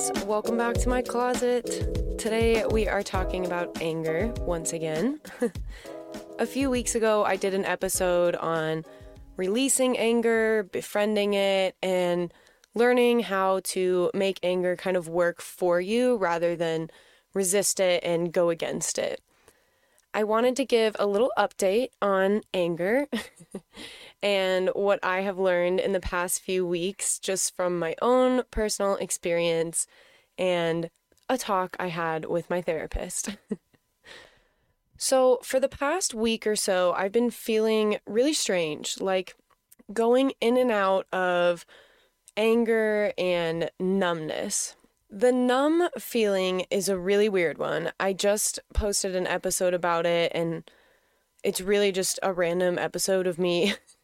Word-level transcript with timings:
guys, 0.00 0.24
welcome 0.24 0.56
back 0.56 0.74
to 0.76 0.88
my 0.88 1.02
closet. 1.02 2.18
Today 2.18 2.64
we 2.70 2.88
are 2.88 3.02
talking 3.02 3.44
about 3.44 3.82
anger 3.82 4.32
once 4.40 4.72
again. 4.72 5.20
a 6.38 6.46
few 6.46 6.70
weeks 6.70 6.94
ago, 6.94 7.24
I 7.24 7.36
did 7.36 7.52
an 7.52 7.66
episode 7.66 8.34
on 8.36 8.84
releasing 9.36 9.98
anger, 9.98 10.62
befriending 10.62 11.34
it, 11.34 11.76
and 11.82 12.32
learning 12.74 13.20
how 13.20 13.60
to 13.64 14.10
make 14.14 14.40
anger 14.42 14.74
kind 14.74 14.96
of 14.96 15.06
work 15.06 15.42
for 15.42 15.82
you 15.82 16.16
rather 16.16 16.56
than 16.56 16.90
resist 17.34 17.78
it 17.78 18.02
and 18.02 18.32
go 18.32 18.48
against 18.48 18.98
it. 18.98 19.20
I 20.14 20.24
wanted 20.24 20.56
to 20.56 20.64
give 20.64 20.96
a 20.98 21.06
little 21.06 21.32
update 21.36 21.90
on 22.00 22.40
anger 22.54 23.06
and 24.22 24.70
what 24.74 24.98
I 25.02 25.20
have 25.22 25.38
learned 25.38 25.80
in 25.80 25.92
the 25.92 26.00
past 26.00 26.42
few 26.42 26.66
weeks 26.66 27.18
just 27.18 27.54
from 27.56 27.78
my 27.78 27.94
own 28.02 28.42
personal 28.50 28.96
experience 28.96 29.86
and 30.36 30.90
a 31.28 31.38
talk 31.38 31.76
I 31.78 31.86
had 31.88 32.26
with 32.26 32.50
my 32.50 32.60
therapist. 32.60 33.36
so, 34.98 35.38
for 35.42 35.60
the 35.60 35.68
past 35.68 36.12
week 36.12 36.46
or 36.46 36.56
so, 36.56 36.92
I've 36.92 37.12
been 37.12 37.30
feeling 37.30 37.98
really 38.06 38.34
strange, 38.34 39.00
like 39.00 39.36
going 39.92 40.32
in 40.40 40.56
and 40.56 40.70
out 40.70 41.06
of 41.12 41.64
anger 42.36 43.12
and 43.16 43.70
numbness. 43.78 44.76
The 45.08 45.32
numb 45.32 45.88
feeling 45.98 46.66
is 46.70 46.88
a 46.88 46.98
really 46.98 47.28
weird 47.28 47.58
one. 47.58 47.92
I 47.98 48.12
just 48.12 48.60
posted 48.74 49.16
an 49.16 49.26
episode 49.26 49.74
about 49.74 50.06
it, 50.06 50.30
and 50.34 50.68
it's 51.42 51.60
really 51.60 51.90
just 51.90 52.18
a 52.22 52.32
random 52.32 52.78
episode 52.78 53.26
of 53.26 53.38
me 53.38 53.74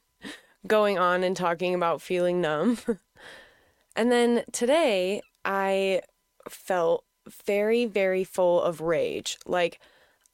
going 0.66 0.98
on 0.98 1.22
and 1.22 1.36
talking 1.36 1.74
about 1.74 2.02
feeling 2.02 2.40
numb. 2.40 2.78
and 3.96 4.10
then 4.10 4.44
today, 4.52 5.22
I 5.44 6.02
felt 6.48 7.04
very, 7.46 7.86
very 7.86 8.24
full 8.24 8.60
of 8.62 8.80
rage. 8.80 9.38
Like, 9.46 9.80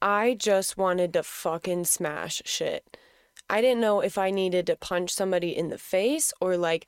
I 0.00 0.34
just 0.34 0.76
wanted 0.76 1.12
to 1.12 1.22
fucking 1.22 1.84
smash 1.84 2.42
shit. 2.44 2.96
I 3.48 3.60
didn't 3.60 3.80
know 3.80 4.00
if 4.00 4.18
I 4.18 4.30
needed 4.30 4.66
to 4.66 4.76
punch 4.76 5.10
somebody 5.10 5.56
in 5.56 5.68
the 5.68 5.78
face 5.78 6.32
or 6.40 6.56
like 6.56 6.86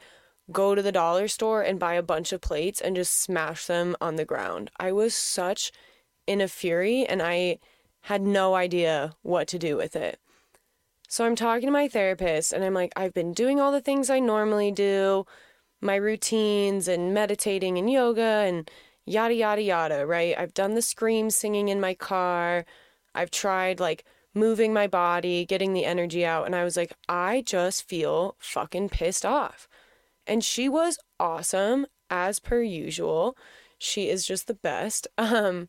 go 0.50 0.74
to 0.74 0.82
the 0.82 0.92
dollar 0.92 1.28
store 1.28 1.62
and 1.62 1.78
buy 1.78 1.94
a 1.94 2.02
bunch 2.02 2.32
of 2.32 2.40
plates 2.40 2.80
and 2.80 2.96
just 2.96 3.20
smash 3.20 3.66
them 3.66 3.96
on 4.00 4.16
the 4.16 4.24
ground. 4.24 4.70
I 4.78 4.92
was 4.92 5.14
such 5.14 5.72
in 6.26 6.40
a 6.40 6.48
fury 6.48 7.06
and 7.06 7.22
I 7.22 7.58
had 8.02 8.22
no 8.22 8.54
idea 8.54 9.14
what 9.22 9.48
to 9.48 9.58
do 9.58 9.76
with 9.76 9.94
it. 9.96 10.18
So 11.14 11.24
I'm 11.24 11.36
talking 11.36 11.68
to 11.68 11.72
my 11.72 11.86
therapist 11.86 12.52
and 12.52 12.64
I'm 12.64 12.74
like, 12.74 12.92
I've 12.96 13.14
been 13.14 13.32
doing 13.32 13.60
all 13.60 13.70
the 13.70 13.80
things 13.80 14.10
I 14.10 14.18
normally 14.18 14.72
do, 14.72 15.26
my 15.80 15.94
routines 15.94 16.88
and 16.88 17.14
meditating 17.14 17.78
and 17.78 17.88
yoga 17.88 18.42
and 18.44 18.68
yada, 19.06 19.32
yada, 19.32 19.62
yada, 19.62 20.06
right? 20.08 20.34
I've 20.36 20.54
done 20.54 20.74
the 20.74 20.82
scream 20.82 21.30
singing 21.30 21.68
in 21.68 21.80
my 21.80 21.94
car. 21.94 22.66
I've 23.14 23.30
tried 23.30 23.78
like 23.78 24.04
moving 24.34 24.72
my 24.72 24.88
body, 24.88 25.46
getting 25.46 25.72
the 25.72 25.84
energy 25.84 26.26
out. 26.26 26.46
And 26.46 26.56
I 26.56 26.64
was 26.64 26.76
like, 26.76 26.92
I 27.08 27.44
just 27.46 27.88
feel 27.88 28.34
fucking 28.40 28.88
pissed 28.88 29.24
off. 29.24 29.68
And 30.26 30.42
she 30.42 30.68
was 30.68 30.98
awesome 31.20 31.86
as 32.10 32.40
per 32.40 32.60
usual. 32.60 33.36
She 33.78 34.08
is 34.08 34.26
just 34.26 34.48
the 34.48 34.54
best. 34.54 35.06
Um, 35.16 35.68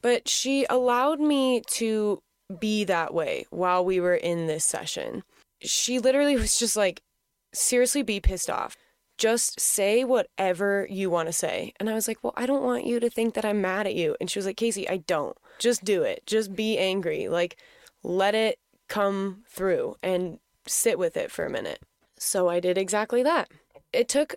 but 0.00 0.28
she 0.28 0.64
allowed 0.70 1.18
me 1.18 1.62
to 1.72 2.22
be 2.58 2.84
that 2.84 3.12
way 3.12 3.46
while 3.50 3.84
we 3.84 4.00
were 4.00 4.14
in 4.14 4.46
this 4.46 4.64
session. 4.64 5.22
She 5.60 5.98
literally 5.98 6.36
was 6.36 6.58
just 6.58 6.76
like, 6.76 7.02
seriously, 7.52 8.02
be 8.02 8.20
pissed 8.20 8.50
off. 8.50 8.76
Just 9.18 9.58
say 9.58 10.04
whatever 10.04 10.86
you 10.90 11.08
want 11.08 11.28
to 11.28 11.32
say. 11.32 11.72
And 11.80 11.88
I 11.88 11.94
was 11.94 12.06
like, 12.06 12.18
well, 12.22 12.34
I 12.36 12.44
don't 12.44 12.62
want 12.62 12.84
you 12.84 13.00
to 13.00 13.08
think 13.08 13.34
that 13.34 13.46
I'm 13.46 13.62
mad 13.62 13.86
at 13.86 13.94
you. 13.94 14.14
And 14.20 14.30
she 14.30 14.38
was 14.38 14.44
like, 14.44 14.58
Casey, 14.58 14.88
I 14.88 14.98
don't. 14.98 15.36
Just 15.58 15.84
do 15.84 16.02
it. 16.02 16.22
Just 16.26 16.54
be 16.54 16.76
angry. 16.76 17.28
Like, 17.28 17.56
let 18.02 18.34
it 18.34 18.58
come 18.88 19.42
through 19.48 19.96
and 20.02 20.38
sit 20.66 20.98
with 20.98 21.16
it 21.16 21.30
for 21.30 21.46
a 21.46 21.50
minute. 21.50 21.80
So 22.18 22.48
I 22.48 22.60
did 22.60 22.76
exactly 22.76 23.22
that. 23.22 23.50
It 23.92 24.08
took 24.08 24.34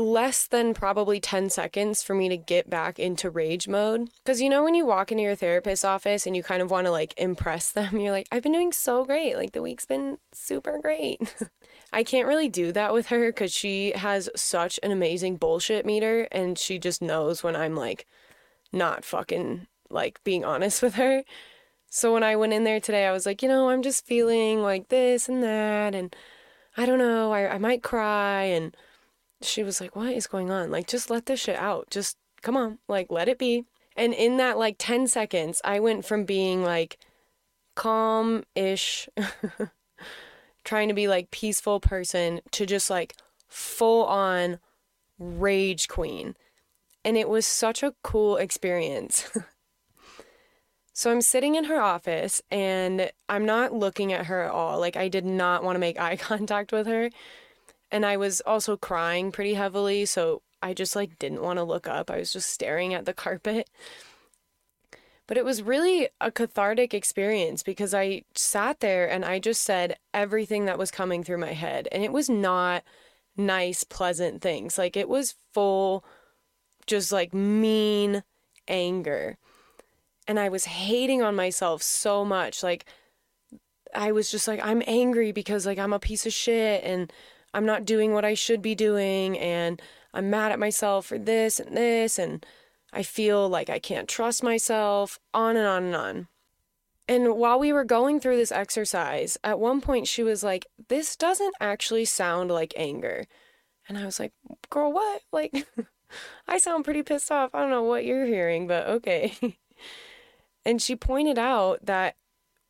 less 0.00 0.46
than 0.46 0.74
probably 0.74 1.20
10 1.20 1.50
seconds 1.50 2.02
for 2.02 2.14
me 2.14 2.28
to 2.28 2.36
get 2.36 2.68
back 2.68 2.98
into 2.98 3.30
rage 3.30 3.68
mode. 3.68 4.10
Because 4.24 4.40
you 4.40 4.48
know, 4.48 4.64
when 4.64 4.74
you 4.74 4.86
walk 4.86 5.12
into 5.12 5.22
your 5.22 5.34
therapist's 5.34 5.84
office 5.84 6.26
and 6.26 6.36
you 6.36 6.42
kind 6.42 6.62
of 6.62 6.70
want 6.70 6.86
to 6.86 6.90
like 6.90 7.14
impress 7.16 7.72
them, 7.72 7.98
you're 7.98 8.12
like, 8.12 8.28
I've 8.32 8.42
been 8.42 8.52
doing 8.52 8.72
so 8.72 9.04
great. 9.04 9.36
Like, 9.36 9.52
the 9.52 9.62
week's 9.62 9.86
been 9.86 10.18
super 10.32 10.78
great. 10.78 11.34
I 11.92 12.04
can't 12.04 12.28
really 12.28 12.48
do 12.48 12.72
that 12.72 12.92
with 12.92 13.06
her 13.06 13.30
because 13.30 13.52
she 13.52 13.92
has 13.92 14.30
such 14.36 14.78
an 14.82 14.92
amazing 14.92 15.36
bullshit 15.36 15.84
meter 15.84 16.28
and 16.30 16.56
she 16.56 16.78
just 16.78 17.02
knows 17.02 17.42
when 17.42 17.56
I'm 17.56 17.74
like 17.74 18.06
not 18.72 19.04
fucking 19.04 19.66
like 19.90 20.22
being 20.22 20.44
honest 20.44 20.82
with 20.82 20.94
her. 20.94 21.24
So 21.90 22.12
when 22.12 22.22
I 22.22 22.36
went 22.36 22.52
in 22.52 22.62
there 22.62 22.78
today, 22.78 23.06
I 23.06 23.12
was 23.12 23.26
like, 23.26 23.42
you 23.42 23.48
know, 23.48 23.68
I'm 23.68 23.82
just 23.82 24.06
feeling 24.06 24.62
like 24.62 24.88
this 24.88 25.28
and 25.28 25.42
that. 25.42 25.94
And 25.94 26.14
I 26.76 26.86
don't 26.86 27.00
know, 27.00 27.32
I, 27.32 27.54
I 27.54 27.58
might 27.58 27.82
cry. 27.82 28.44
And 28.44 28.76
she 29.42 29.62
was 29.62 29.80
like, 29.80 29.96
what 29.96 30.12
is 30.12 30.26
going 30.26 30.50
on? 30.50 30.70
Like, 30.70 30.86
just 30.86 31.10
let 31.10 31.26
this 31.26 31.40
shit 31.40 31.56
out. 31.56 31.88
Just 31.90 32.16
come 32.42 32.56
on, 32.56 32.78
like, 32.88 33.10
let 33.10 33.28
it 33.28 33.38
be. 33.38 33.64
And 33.96 34.14
in 34.14 34.36
that 34.38 34.58
like 34.58 34.76
10 34.78 35.08
seconds, 35.08 35.60
I 35.64 35.80
went 35.80 36.04
from 36.04 36.24
being 36.24 36.62
like 36.62 36.98
calm 37.74 38.44
ish, 38.54 39.08
trying 40.64 40.88
to 40.88 40.94
be 40.94 41.08
like 41.08 41.30
peaceful 41.30 41.80
person 41.80 42.40
to 42.52 42.66
just 42.66 42.88
like 42.88 43.16
full 43.48 44.04
on 44.06 44.58
rage 45.18 45.88
queen. 45.88 46.36
And 47.04 47.16
it 47.16 47.28
was 47.28 47.46
such 47.46 47.82
a 47.82 47.94
cool 48.02 48.36
experience. 48.36 49.28
So 51.00 51.10
I'm 51.10 51.22
sitting 51.22 51.54
in 51.54 51.64
her 51.64 51.80
office 51.80 52.42
and 52.50 53.10
I'm 53.26 53.46
not 53.46 53.72
looking 53.72 54.12
at 54.12 54.26
her 54.26 54.42
at 54.42 54.50
all. 54.50 54.78
Like, 54.78 54.96
I 54.98 55.08
did 55.08 55.24
not 55.24 55.64
want 55.64 55.76
to 55.76 55.80
make 55.80 55.98
eye 55.98 56.16
contact 56.18 56.72
with 56.72 56.86
her. 56.86 57.08
And 57.90 58.06
I 58.06 58.16
was 58.16 58.40
also 58.42 58.76
crying 58.76 59.32
pretty 59.32 59.54
heavily. 59.54 60.06
So 60.06 60.42
I 60.62 60.74
just 60.74 60.94
like 60.94 61.18
didn't 61.18 61.42
want 61.42 61.58
to 61.58 61.64
look 61.64 61.88
up. 61.88 62.10
I 62.10 62.18
was 62.18 62.32
just 62.32 62.50
staring 62.50 62.94
at 62.94 63.04
the 63.04 63.14
carpet. 63.14 63.68
But 65.26 65.36
it 65.36 65.44
was 65.44 65.62
really 65.62 66.08
a 66.20 66.32
cathartic 66.32 66.92
experience 66.92 67.62
because 67.62 67.94
I 67.94 68.24
sat 68.34 68.80
there 68.80 69.08
and 69.08 69.24
I 69.24 69.38
just 69.38 69.62
said 69.62 69.96
everything 70.12 70.64
that 70.64 70.78
was 70.78 70.90
coming 70.90 71.22
through 71.22 71.38
my 71.38 71.52
head. 71.52 71.86
And 71.92 72.02
it 72.02 72.12
was 72.12 72.28
not 72.28 72.82
nice, 73.36 73.84
pleasant 73.84 74.42
things. 74.42 74.76
Like, 74.76 74.96
it 74.96 75.08
was 75.08 75.36
full, 75.54 76.04
just 76.86 77.12
like 77.12 77.32
mean 77.32 78.24
anger 78.66 79.38
and 80.30 80.38
I 80.38 80.48
was 80.48 80.64
hating 80.64 81.22
on 81.22 81.34
myself 81.34 81.82
so 81.82 82.24
much. 82.24 82.62
Like, 82.62 82.84
I 83.92 84.12
was 84.12 84.30
just 84.30 84.46
like, 84.46 84.60
I'm 84.64 84.80
angry 84.86 85.32
because, 85.32 85.66
like, 85.66 85.76
I'm 85.76 85.92
a 85.92 85.98
piece 85.98 86.24
of 86.24 86.32
shit 86.32 86.84
and 86.84 87.12
I'm 87.52 87.66
not 87.66 87.84
doing 87.84 88.12
what 88.12 88.24
I 88.24 88.34
should 88.34 88.62
be 88.62 88.74
doing. 88.74 89.38
And 89.38 89.80
I'm 90.12 90.30
mad 90.30 90.52
at 90.52 90.58
myself 90.58 91.06
for 91.06 91.18
this 91.18 91.60
and 91.60 91.76
this. 91.76 92.18
And 92.18 92.44
I 92.92 93.02
feel 93.02 93.48
like 93.48 93.70
I 93.70 93.78
can't 93.78 94.08
trust 94.08 94.42
myself, 94.42 95.18
on 95.32 95.56
and 95.56 95.66
on 95.66 95.84
and 95.84 95.96
on. 95.96 96.28
And 97.08 97.34
while 97.36 97.58
we 97.58 97.72
were 97.72 97.84
going 97.84 98.20
through 98.20 98.36
this 98.36 98.52
exercise, 98.52 99.36
at 99.42 99.58
one 99.58 99.80
point 99.80 100.06
she 100.06 100.22
was 100.22 100.42
like, 100.42 100.66
This 100.88 101.16
doesn't 101.16 101.54
actually 101.60 102.04
sound 102.04 102.50
like 102.50 102.72
anger. 102.76 103.26
And 103.88 103.98
I 103.98 104.04
was 104.04 104.20
like, 104.20 104.32
Girl, 104.68 104.92
what? 104.92 105.22
Like, 105.32 105.66
I 106.48 106.58
sound 106.58 106.84
pretty 106.84 107.02
pissed 107.02 107.30
off. 107.32 107.54
I 107.54 107.60
don't 107.60 107.70
know 107.70 107.82
what 107.82 108.04
you're 108.04 108.26
hearing, 108.26 108.66
but 108.66 108.86
okay. 108.86 109.58
And 110.64 110.80
she 110.80 110.96
pointed 110.96 111.38
out 111.38 111.86
that 111.86 112.16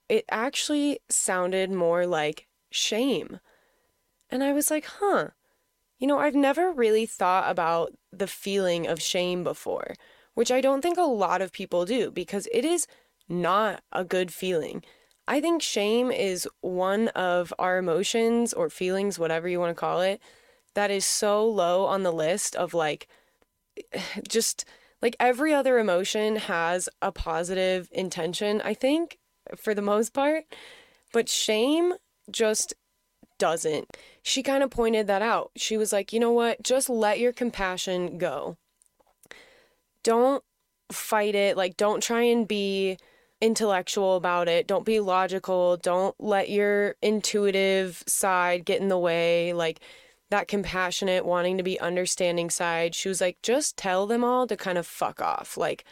it 0.09 0.25
actually 0.31 1.01
sounded 1.09 1.71
more 1.71 2.07
like 2.07 2.47
shame. 2.71 3.41
And 4.31 4.43
I 4.43 4.53
was 4.53 4.71
like, 4.71 4.87
huh. 4.87 5.29
You 5.99 6.07
know, 6.07 6.19
I've 6.19 6.35
never 6.35 6.73
really 6.73 7.05
thought 7.05 7.51
about 7.51 7.93
the 8.11 8.27
feeling 8.27 8.87
of 8.87 9.03
shame 9.03 9.45
before, 9.45 9.95
which 10.35 10.51
I 10.51 10.61
don't 10.61 10.81
think 10.81 10.97
a 10.97 11.03
lot 11.03 11.43
of 11.43 11.53
people 11.53 11.85
do 11.85 12.11
because 12.11 12.49
it 12.53 12.65
is 12.65 12.87
not 13.29 13.83
a 13.93 14.05
good 14.05 14.33
feeling. 14.33 14.83
I 15.29 15.41
think 15.41 15.63
shame 15.63 16.11
is 16.11 16.49
one 16.61 17.09
of 17.09 17.53
our 17.59 17.79
emotions 17.79 18.53
or 18.53 18.71
feelings, 18.71 19.19
whatever 19.19 19.47
you 19.47 19.61
want 19.61 19.71
to 19.71 19.81
call 19.81 20.01
it, 20.01 20.21
that 20.75 20.91
is 20.91 21.05
so 21.05 21.47
low 21.47 21.85
on 21.85 22.03
the 22.03 22.13
list 22.13 22.57
of 22.57 22.75
like 22.75 23.09
just 24.29 24.65
like 25.03 25.17
every 25.19 25.55
other 25.55 25.79
emotion 25.79 26.37
has 26.37 26.89
a 27.01 27.13
positive 27.13 27.89
intention, 27.93 28.61
I 28.63 28.75
think, 28.75 29.19
for 29.57 29.75
the 29.75 29.83
most 29.83 30.13
part. 30.13 30.45
But 31.13 31.29
shame 31.29 31.95
just 32.31 32.75
doesn't. 33.41 33.89
She 34.23 34.45
kind 34.45 34.63
of 34.63 34.71
pointed 34.71 35.09
that 35.09 35.23
out. 35.23 35.51
She 35.57 35.77
was 35.77 35.93
like, 35.93 36.13
you 36.13 36.21
know 36.21 36.31
what? 36.31 36.63
Just 36.63 36.89
let 36.89 37.19
your 37.19 37.33
compassion 37.33 38.19
go. 38.19 38.57
Don't 40.05 40.45
fight 40.93 41.35
it. 41.35 41.57
Like, 41.57 41.77
don't 41.77 42.01
try 42.03 42.23
and 42.23 42.47
be 42.47 42.99
intellectual 43.41 44.15
about 44.15 44.47
it. 44.47 44.69
Don't 44.69 44.85
be 44.85 45.01
logical. 45.01 45.77
Don't 45.79 46.15
let 46.21 46.49
your 46.49 46.95
intuitive 47.03 48.05
side 48.07 48.65
get 48.65 48.81
in 48.81 48.89
the 48.89 48.99
way. 48.99 49.53
Like, 49.53 49.81
that 50.31 50.47
compassionate, 50.47 51.25
wanting 51.25 51.57
to 51.57 51.65
be 51.65 51.81
understanding 51.81 52.51
side. 52.51 52.95
She 52.95 53.09
was 53.09 53.21
like, 53.21 53.39
just 53.43 53.77
tell 53.77 54.07
them 54.07 54.23
all 54.23 54.47
to 54.47 54.57
kind 54.57 54.79
of 54.79 54.87
fuck 54.87 55.21
off. 55.21 55.57
Like, 55.57 55.85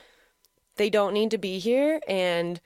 they 0.77 0.91
don't 0.91 1.13
need 1.13 1.33
to 1.33 1.39
be 1.39 1.59
here, 1.59 2.01
and 2.07 2.61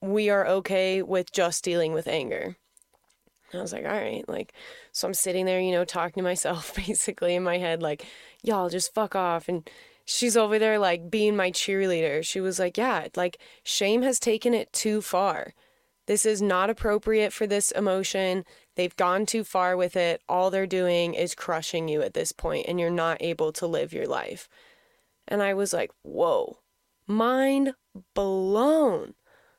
we 0.00 0.30
are 0.30 0.46
okay 0.46 1.02
with 1.02 1.30
just 1.30 1.62
dealing 1.62 1.92
with 1.92 2.08
anger. 2.08 2.56
And 3.54 3.60
I 3.60 3.62
was 3.62 3.72
like, 3.72 3.84
all 3.84 3.92
right, 3.92 4.28
like, 4.28 4.52
so 4.90 5.06
I'm 5.06 5.14
sitting 5.14 5.46
there, 5.46 5.60
you 5.60 5.70
know, 5.70 5.84
talking 5.84 6.22
to 6.22 6.28
myself 6.28 6.74
basically 6.86 7.36
in 7.36 7.44
my 7.44 7.58
head, 7.58 7.82
like, 7.82 8.04
y'all 8.42 8.68
just 8.68 8.92
fuck 8.92 9.14
off. 9.14 9.48
And 9.48 9.68
she's 10.04 10.36
over 10.36 10.58
there, 10.58 10.76
like, 10.78 11.08
being 11.08 11.36
my 11.36 11.52
cheerleader. 11.52 12.24
She 12.24 12.40
was 12.40 12.58
like, 12.58 12.76
yeah, 12.76 13.06
like, 13.14 13.38
shame 13.62 14.02
has 14.02 14.18
taken 14.18 14.54
it 14.54 14.72
too 14.72 15.00
far. 15.00 15.54
This 16.06 16.26
is 16.26 16.42
not 16.42 16.68
appropriate 16.68 17.32
for 17.32 17.46
this 17.46 17.70
emotion. 17.70 18.44
They've 18.74 18.96
gone 18.96 19.24
too 19.24 19.44
far 19.44 19.76
with 19.76 19.96
it. 19.96 20.20
All 20.28 20.50
they're 20.50 20.66
doing 20.66 21.14
is 21.14 21.36
crushing 21.36 21.86
you 21.86 22.02
at 22.02 22.14
this 22.14 22.32
point, 22.32 22.66
and 22.68 22.80
you're 22.80 22.90
not 22.90 23.22
able 23.22 23.52
to 23.52 23.68
live 23.68 23.92
your 23.92 24.08
life. 24.08 24.48
And 25.28 25.42
I 25.42 25.54
was 25.54 25.72
like, 25.72 25.92
whoa, 26.02 26.58
mind 27.06 27.74
blown. 28.14 29.14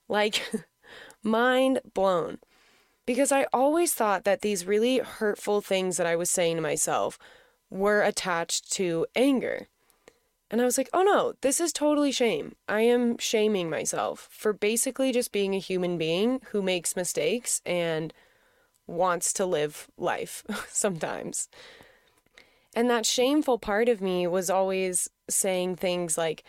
Like, 0.09 0.43
mind 1.23 1.79
blown. 1.93 2.39
Because 3.05 3.31
I 3.31 3.45
always 3.53 3.93
thought 3.93 4.23
that 4.23 4.41
these 4.41 4.65
really 4.65 4.97
hurtful 4.99 5.61
things 5.61 5.97
that 5.97 6.07
I 6.07 6.15
was 6.15 6.29
saying 6.29 6.55
to 6.55 6.61
myself 6.61 7.19
were 7.69 8.01
attached 8.01 8.71
to 8.73 9.05
anger. 9.15 9.67
And 10.49 10.61
I 10.61 10.65
was 10.65 10.77
like, 10.77 10.89
oh 10.93 11.03
no, 11.03 11.33
this 11.41 11.59
is 11.59 11.73
totally 11.73 12.11
shame. 12.11 12.55
I 12.67 12.81
am 12.81 13.17
shaming 13.17 13.69
myself 13.69 14.27
for 14.31 14.53
basically 14.53 15.11
just 15.11 15.31
being 15.31 15.55
a 15.55 15.59
human 15.59 15.97
being 15.97 16.39
who 16.51 16.61
makes 16.61 16.95
mistakes 16.95 17.61
and 17.65 18.13
wants 18.87 19.33
to 19.33 19.45
live 19.45 19.87
life 19.97 20.43
sometimes. 20.69 21.49
And 22.75 22.89
that 22.89 23.05
shameful 23.05 23.57
part 23.57 23.89
of 23.89 24.01
me 24.01 24.27
was 24.27 24.49
always 24.49 25.09
saying 25.29 25.77
things 25.77 26.17
like, 26.17 26.43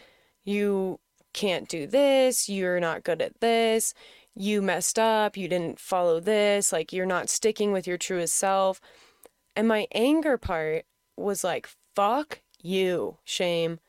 you 0.45 1.01
can't 1.33 1.69
do 1.69 1.87
this, 1.87 2.49
you're 2.49 2.81
not 2.81 3.05
good 3.05 3.23
at 3.23 3.41
this, 3.41 3.95
you 4.37 4.61
messed 4.61 4.99
up, 4.99 5.37
you 5.37 5.49
didn't 5.49 5.81
follow 5.81 6.21
this, 6.21 6.73
like 6.73 6.93
you're 6.93 7.07
not 7.07 7.31
sticking 7.31 7.73
with 7.73 7.87
your 7.87 7.97
truest 7.97 8.35
self. 8.35 8.81
And 9.57 9.67
my 9.67 9.87
anger 9.93 10.37
part 10.37 10.85
was 11.17 11.43
like, 11.43 11.69
fuck 11.95 12.41
you, 12.63 13.17
shame, 13.25 13.81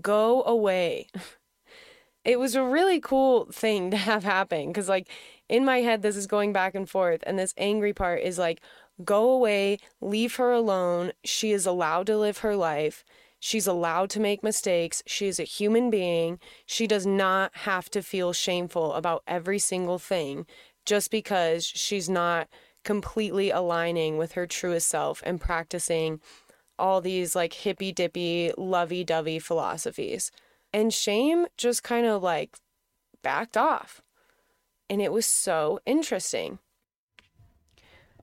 go 0.00 0.44
away. 0.44 1.08
it 2.24 2.38
was 2.38 2.54
a 2.54 2.62
really 2.62 3.00
cool 3.00 3.46
thing 3.52 3.90
to 3.90 3.96
have 3.96 4.22
happen 4.22 4.68
because, 4.68 4.88
like, 4.88 5.08
in 5.48 5.64
my 5.64 5.78
head, 5.78 6.02
this 6.02 6.16
is 6.16 6.26
going 6.26 6.52
back 6.52 6.74
and 6.74 6.88
forth, 6.88 7.22
and 7.26 7.38
this 7.38 7.54
angry 7.56 7.92
part 7.92 8.20
is 8.20 8.38
like, 8.38 8.60
go 9.04 9.30
away, 9.30 9.78
leave 10.00 10.36
her 10.36 10.52
alone. 10.52 11.12
She 11.24 11.52
is 11.52 11.66
allowed 11.66 12.06
to 12.06 12.16
live 12.16 12.38
her 12.38 12.56
life. 12.56 13.04
She's 13.46 13.68
allowed 13.68 14.10
to 14.10 14.18
make 14.18 14.42
mistakes. 14.42 15.04
She 15.06 15.28
is 15.28 15.38
a 15.38 15.44
human 15.44 15.88
being. 15.88 16.40
She 16.66 16.88
does 16.88 17.06
not 17.06 17.52
have 17.58 17.88
to 17.90 18.02
feel 18.02 18.32
shameful 18.32 18.92
about 18.94 19.22
every 19.24 19.60
single 19.60 20.00
thing 20.00 20.46
just 20.84 21.12
because 21.12 21.64
she's 21.64 22.08
not 22.08 22.48
completely 22.82 23.50
aligning 23.50 24.18
with 24.18 24.32
her 24.32 24.48
truest 24.48 24.88
self 24.88 25.22
and 25.24 25.40
practicing 25.40 26.20
all 26.76 27.00
these 27.00 27.36
like 27.36 27.52
hippy 27.52 27.92
dippy, 27.92 28.50
lovey 28.58 29.04
dovey 29.04 29.38
philosophies. 29.38 30.32
And 30.72 30.92
shame 30.92 31.46
just 31.56 31.84
kind 31.84 32.04
of 32.04 32.24
like 32.24 32.56
backed 33.22 33.56
off. 33.56 34.02
And 34.90 35.00
it 35.00 35.12
was 35.12 35.24
so 35.24 35.78
interesting. 35.86 36.58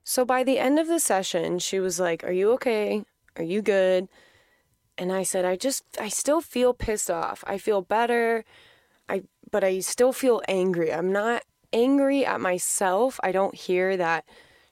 So 0.04 0.26
by 0.26 0.44
the 0.44 0.60
end 0.60 0.80
of 0.80 0.88
the 0.88 1.00
session, 1.00 1.60
she 1.60 1.80
was 1.80 1.98
like, 1.98 2.26
Are 2.26 2.34
you 2.34 2.52
okay? 2.56 3.06
Are 3.38 3.44
you 3.44 3.62
good? 3.62 4.10
And 4.98 5.12
I 5.12 5.24
said, 5.24 5.46
I 5.46 5.56
just, 5.56 5.84
I 6.00 6.10
still 6.10 6.42
feel 6.42 6.74
pissed 6.74 7.10
off. 7.10 7.44
I 7.48 7.58
feel 7.58 7.82
better. 7.82 8.46
I, 9.10 9.24
but 9.52 9.64
I 9.64 9.80
still 9.80 10.14
feel 10.14 10.42
angry. 10.48 10.94
I'm 10.94 11.12
not 11.12 11.44
angry 11.72 12.26
at 12.26 12.40
myself. 12.40 13.20
I 13.24 13.32
don't 13.32 13.56
hear 13.56 13.98
that 13.98 14.26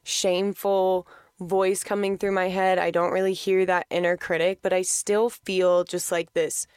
shameful 0.04 1.08
voice 1.40 1.84
coming 1.84 2.18
through 2.18 2.32
my 2.34 2.50
head. 2.50 2.78
I 2.78 2.92
don't 2.92 3.12
really 3.12 3.34
hear 3.34 3.66
that 3.66 3.88
inner 3.90 4.16
critic, 4.16 4.60
but 4.62 4.74
I 4.74 4.84
still 4.84 5.30
feel 5.30 5.84
just 5.84 6.12
like 6.12 6.34
this 6.34 6.68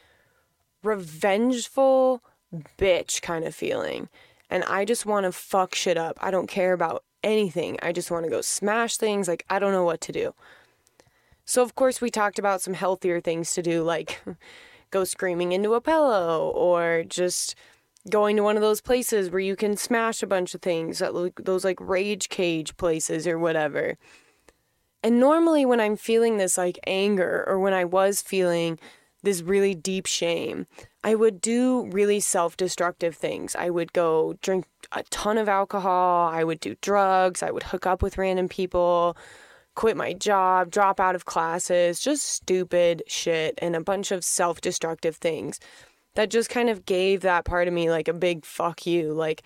revengeful 0.83 2.23
bitch 2.77 3.21
kind 3.21 3.45
of 3.45 3.55
feeling. 3.55 4.09
And 4.49 4.63
I 4.63 4.85
just 4.85 5.05
want 5.05 5.25
to 5.25 5.31
fuck 5.31 5.75
shit 5.75 5.97
up. 5.97 6.17
I 6.21 6.31
don't 6.31 6.47
care 6.47 6.73
about 6.73 7.03
anything. 7.23 7.77
I 7.81 7.91
just 7.91 8.11
want 8.11 8.25
to 8.25 8.29
go 8.29 8.41
smash 8.41 8.97
things. 8.97 9.27
Like, 9.27 9.45
I 9.49 9.59
don't 9.59 9.71
know 9.71 9.83
what 9.83 10.01
to 10.01 10.11
do. 10.11 10.33
So, 11.45 11.61
of 11.61 11.75
course, 11.75 12.01
we 12.01 12.09
talked 12.09 12.39
about 12.39 12.61
some 12.61 12.73
healthier 12.73 13.21
things 13.21 13.53
to 13.53 13.61
do, 13.61 13.83
like 13.83 14.21
go 14.91 15.03
screaming 15.03 15.51
into 15.51 15.75
a 15.75 15.81
pillow 15.81 16.49
or 16.49 17.03
just 17.07 17.55
going 18.09 18.35
to 18.35 18.43
one 18.43 18.55
of 18.55 18.61
those 18.61 18.81
places 18.81 19.29
where 19.29 19.39
you 19.39 19.55
can 19.55 19.77
smash 19.77 20.21
a 20.21 20.27
bunch 20.27 20.53
of 20.53 20.61
things, 20.61 21.01
those 21.37 21.63
like 21.63 21.79
rage 21.79 22.29
cage 22.29 22.75
places 22.77 23.27
or 23.27 23.37
whatever. 23.37 23.97
And 25.03 25.19
normally, 25.19 25.65
when 25.65 25.79
I'm 25.79 25.95
feeling 25.95 26.37
this 26.37 26.57
like 26.57 26.79
anger 26.87 27.43
or 27.47 27.59
when 27.59 27.73
I 27.73 27.85
was 27.85 28.21
feeling 28.21 28.79
this 29.21 29.41
really 29.41 29.75
deep 29.75 30.07
shame, 30.07 30.65
I 31.03 31.13
would 31.13 31.41
do 31.41 31.85
really 31.91 32.19
self 32.19 32.57
destructive 32.57 33.15
things. 33.15 33.55
I 33.55 33.69
would 33.69 33.93
go 33.93 34.35
drink 34.41 34.65
a 34.91 35.03
ton 35.03 35.37
of 35.37 35.47
alcohol, 35.47 36.29
I 36.29 36.43
would 36.43 36.59
do 36.59 36.75
drugs, 36.81 37.43
I 37.43 37.51
would 37.51 37.63
hook 37.63 37.85
up 37.85 38.01
with 38.01 38.17
random 38.17 38.47
people, 38.49 39.15
quit 39.75 39.97
my 39.97 40.13
job, 40.13 40.71
drop 40.71 40.99
out 40.99 41.15
of 41.15 41.25
classes, 41.25 41.99
just 41.99 42.25
stupid 42.25 43.03
shit 43.07 43.53
and 43.61 43.75
a 43.75 43.81
bunch 43.81 44.11
of 44.11 44.23
self 44.23 44.61
destructive 44.61 45.17
things 45.17 45.59
that 46.15 46.29
just 46.29 46.49
kind 46.49 46.69
of 46.69 46.85
gave 46.85 47.21
that 47.21 47.45
part 47.45 47.67
of 47.67 47.73
me 47.73 47.89
like 47.89 48.07
a 48.07 48.13
big 48.13 48.45
fuck 48.45 48.85
you. 48.85 49.13
Like, 49.13 49.43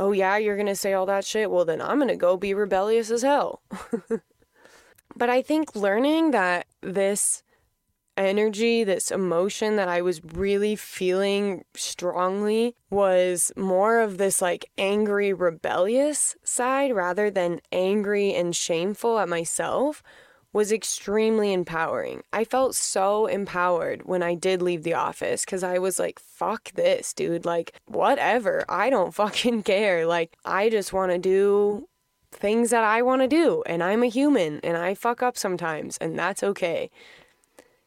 oh 0.00 0.12
yeah, 0.12 0.36
you're 0.36 0.56
gonna 0.56 0.76
say 0.76 0.92
all 0.92 1.06
that 1.06 1.24
shit? 1.24 1.50
Well, 1.50 1.64
then 1.64 1.80
I'm 1.80 1.98
gonna 1.98 2.16
go 2.16 2.36
be 2.36 2.54
rebellious 2.54 3.10
as 3.10 3.22
hell. 3.22 3.62
But 5.16 5.30
I 5.30 5.42
think 5.42 5.74
learning 5.74 6.30
that 6.30 6.66
this 6.80 7.42
energy, 8.18 8.84
this 8.84 9.10
emotion 9.10 9.76
that 9.76 9.88
I 9.88 10.02
was 10.02 10.22
really 10.24 10.76
feeling 10.76 11.64
strongly 11.74 12.74
was 12.90 13.52
more 13.56 14.00
of 14.00 14.18
this 14.18 14.42
like 14.42 14.70
angry, 14.76 15.32
rebellious 15.32 16.36
side 16.42 16.94
rather 16.94 17.30
than 17.30 17.60
angry 17.72 18.34
and 18.34 18.54
shameful 18.54 19.18
at 19.18 19.28
myself 19.28 20.02
was 20.52 20.72
extremely 20.72 21.52
empowering. 21.52 22.22
I 22.32 22.44
felt 22.44 22.74
so 22.74 23.26
empowered 23.26 24.06
when 24.06 24.22
I 24.22 24.34
did 24.34 24.62
leave 24.62 24.82
the 24.82 24.94
office 24.94 25.44
because 25.44 25.62
I 25.62 25.78
was 25.78 25.98
like, 25.98 26.18
fuck 26.18 26.72
this, 26.72 27.12
dude. 27.12 27.44
Like, 27.44 27.72
whatever. 27.86 28.64
I 28.68 28.90
don't 28.90 29.14
fucking 29.14 29.62
care. 29.62 30.06
Like, 30.06 30.36
I 30.44 30.70
just 30.70 30.92
want 30.92 31.12
to 31.12 31.18
do 31.18 31.88
things 32.30 32.70
that 32.70 32.84
I 32.84 33.02
want 33.02 33.22
to 33.22 33.28
do, 33.28 33.62
and 33.66 33.82
I'm 33.82 34.02
a 34.02 34.08
human 34.08 34.60
and 34.62 34.76
I 34.76 34.94
fuck 34.94 35.22
up 35.22 35.36
sometimes, 35.36 35.96
and 35.98 36.18
that's 36.18 36.42
okay. 36.42 36.90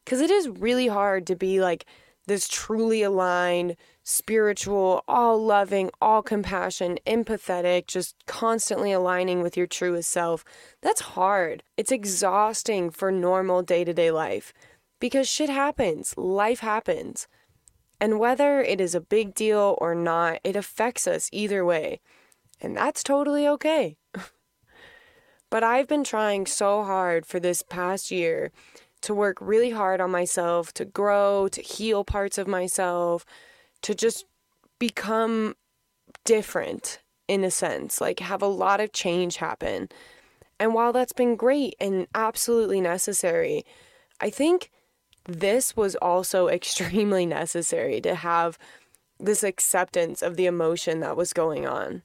Because 0.03 0.21
it 0.21 0.31
is 0.31 0.49
really 0.49 0.87
hard 0.87 1.27
to 1.27 1.35
be 1.35 1.61
like 1.61 1.85
this 2.27 2.47
truly 2.47 3.01
aligned, 3.01 3.75
spiritual, 4.03 5.03
all 5.07 5.43
loving, 5.43 5.89
all 6.01 6.21
compassion, 6.21 6.97
empathetic, 7.05 7.87
just 7.87 8.15
constantly 8.25 8.91
aligning 8.91 9.41
with 9.41 9.57
your 9.57 9.67
truest 9.67 10.09
self. 10.09 10.45
That's 10.81 11.01
hard. 11.01 11.63
It's 11.77 11.91
exhausting 11.91 12.89
for 12.89 13.11
normal 13.11 13.63
day 13.63 13.83
to 13.83 13.93
day 13.93 14.11
life 14.11 14.53
because 14.99 15.27
shit 15.27 15.49
happens, 15.49 16.15
life 16.15 16.59
happens. 16.59 17.27
And 17.99 18.19
whether 18.19 18.61
it 18.61 18.79
is 18.79 18.95
a 18.95 19.01
big 19.01 19.35
deal 19.35 19.77
or 19.79 19.93
not, 19.93 20.39
it 20.43 20.55
affects 20.55 21.07
us 21.07 21.29
either 21.31 21.65
way. 21.65 21.99
And 22.59 22.77
that's 22.77 23.03
totally 23.03 23.47
okay. 23.47 23.97
but 25.49 25.63
I've 25.63 25.87
been 25.87 26.03
trying 26.03 26.45
so 26.45 26.83
hard 26.83 27.25
for 27.25 27.39
this 27.39 27.61
past 27.61 28.09
year 28.09 28.51
to 29.01 29.13
work 29.13 29.37
really 29.41 29.71
hard 29.71 29.99
on 29.99 30.11
myself, 30.11 30.73
to 30.73 30.85
grow, 30.85 31.47
to 31.49 31.61
heal 31.61 32.03
parts 32.03 32.37
of 32.37 32.47
myself, 32.47 33.25
to 33.81 33.95
just 33.95 34.25
become 34.79 35.55
different 36.25 36.99
in 37.27 37.43
a 37.43 37.51
sense, 37.51 38.01
like 38.01 38.19
have 38.19 38.41
a 38.41 38.47
lot 38.47 38.79
of 38.79 38.91
change 38.91 39.37
happen. 39.37 39.89
And 40.59 40.73
while 40.73 40.93
that's 40.93 41.13
been 41.13 41.35
great 41.35 41.75
and 41.79 42.07
absolutely 42.13 42.81
necessary, 42.81 43.65
I 44.19 44.29
think 44.29 44.69
this 45.25 45.75
was 45.75 45.95
also 45.95 46.47
extremely 46.59 47.25
necessary 47.25 48.01
to 48.01 48.15
have 48.15 48.57
this 49.19 49.43
acceptance 49.43 50.21
of 50.21 50.35
the 50.35 50.45
emotion 50.45 50.99
that 50.99 51.15
was 51.15 51.33
going 51.33 51.65
on. 51.65 52.01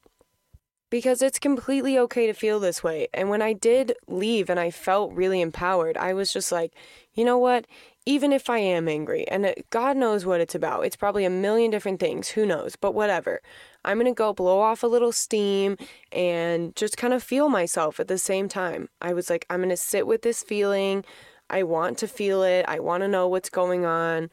Because 0.91 1.23
it's 1.23 1.39
completely 1.39 1.99
okay 1.99 2.27
to 2.27 2.33
feel 2.33 2.61
this 2.61 2.83
way. 2.83 3.09
And 3.13 3.29
when 3.29 3.43
I 3.43 3.53
did 3.53 3.95
leave 4.07 4.49
and 4.49 4.61
I 4.61 4.71
felt 4.71 5.13
really 5.13 5.41
empowered, 5.41 5.97
I 5.97 6.15
was 6.15 6.33
just 6.33 6.53
like, 6.53 6.73
you 7.15 7.25
know 7.25 7.39
what? 7.39 7.67
Even 8.05 8.33
if 8.33 8.49
I 8.49 8.59
am 8.59 8.89
angry, 8.89 9.27
and 9.27 9.53
God 9.71 9.97
knows 9.97 10.25
what 10.25 10.41
it's 10.41 10.55
about, 10.55 10.87
it's 10.87 10.95
probably 10.95 11.25
a 11.25 11.31
million 11.31 11.73
different 11.73 11.99
things, 11.99 12.29
who 12.29 12.47
knows, 12.47 12.77
but 12.77 12.95
whatever. 12.95 13.41
I'm 13.85 13.99
gonna 13.99 14.13
go 14.15 14.33
blow 14.33 14.61
off 14.61 14.85
a 14.85 14.87
little 14.87 15.13
steam 15.13 15.77
and 16.13 16.75
just 16.77 16.97
kind 16.97 17.13
of 17.13 17.23
feel 17.23 17.49
myself 17.49 17.99
at 17.99 18.07
the 18.07 18.19
same 18.19 18.49
time. 18.49 18.89
I 19.01 19.13
was 19.13 19.29
like, 19.29 19.45
I'm 19.51 19.61
gonna 19.61 19.77
sit 19.77 20.07
with 20.07 20.23
this 20.23 20.45
feeling. 20.45 21.05
I 21.51 21.65
want 21.65 21.99
to 21.99 22.09
feel 22.09 22.43
it. 22.43 22.65
I 22.69 22.79
wanna 22.79 23.09
know 23.09 23.27
what's 23.27 23.51
going 23.51 23.85
on. 23.85 24.31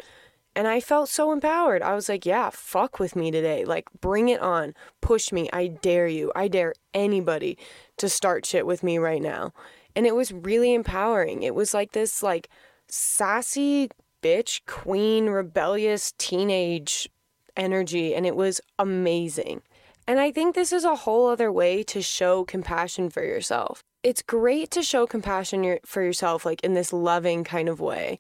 And 0.55 0.67
I 0.67 0.79
felt 0.79 1.09
so 1.09 1.31
empowered. 1.31 1.81
I 1.81 1.95
was 1.95 2.07
like, 2.07 2.25
yeah, 2.25 2.51
fuck 2.51 2.99
with 2.99 3.15
me 3.15 3.31
today. 3.31 3.65
Like, 3.65 3.87
bring 4.01 4.29
it 4.29 4.39
on. 4.39 4.75
Push 5.01 5.31
me. 5.31 5.49
I 5.51 5.67
dare 5.67 6.07
you. 6.07 6.31
I 6.35 6.47
dare 6.47 6.73
anybody 6.93 7.57
to 7.97 8.07
start 8.07 8.45
shit 8.45 8.67
with 8.67 8.83
me 8.83 8.99
right 8.99 9.21
now. 9.21 9.51
And 9.95 10.05
it 10.05 10.15
was 10.15 10.31
really 10.31 10.73
empowering. 10.73 11.41
It 11.41 11.55
was 11.55 11.73
like 11.73 11.93
this, 11.93 12.21
like, 12.21 12.49
sassy 12.87 13.89
bitch, 14.21 14.61
queen, 14.67 15.27
rebellious 15.27 16.13
teenage 16.17 17.09
energy. 17.57 18.13
And 18.13 18.25
it 18.25 18.35
was 18.35 18.61
amazing. 18.77 19.63
And 20.07 20.19
I 20.19 20.31
think 20.31 20.53
this 20.53 20.73
is 20.73 20.83
a 20.83 20.95
whole 20.97 21.27
other 21.27 21.51
way 21.51 21.81
to 21.83 22.01
show 22.01 22.43
compassion 22.43 23.09
for 23.09 23.23
yourself. 23.23 23.83
It's 24.03 24.21
great 24.21 24.69
to 24.71 24.83
show 24.83 25.07
compassion 25.07 25.79
for 25.85 26.03
yourself, 26.03 26.45
like 26.45 26.61
in 26.63 26.73
this 26.73 26.91
loving 26.91 27.43
kind 27.43 27.69
of 27.69 27.79
way. 27.79 28.19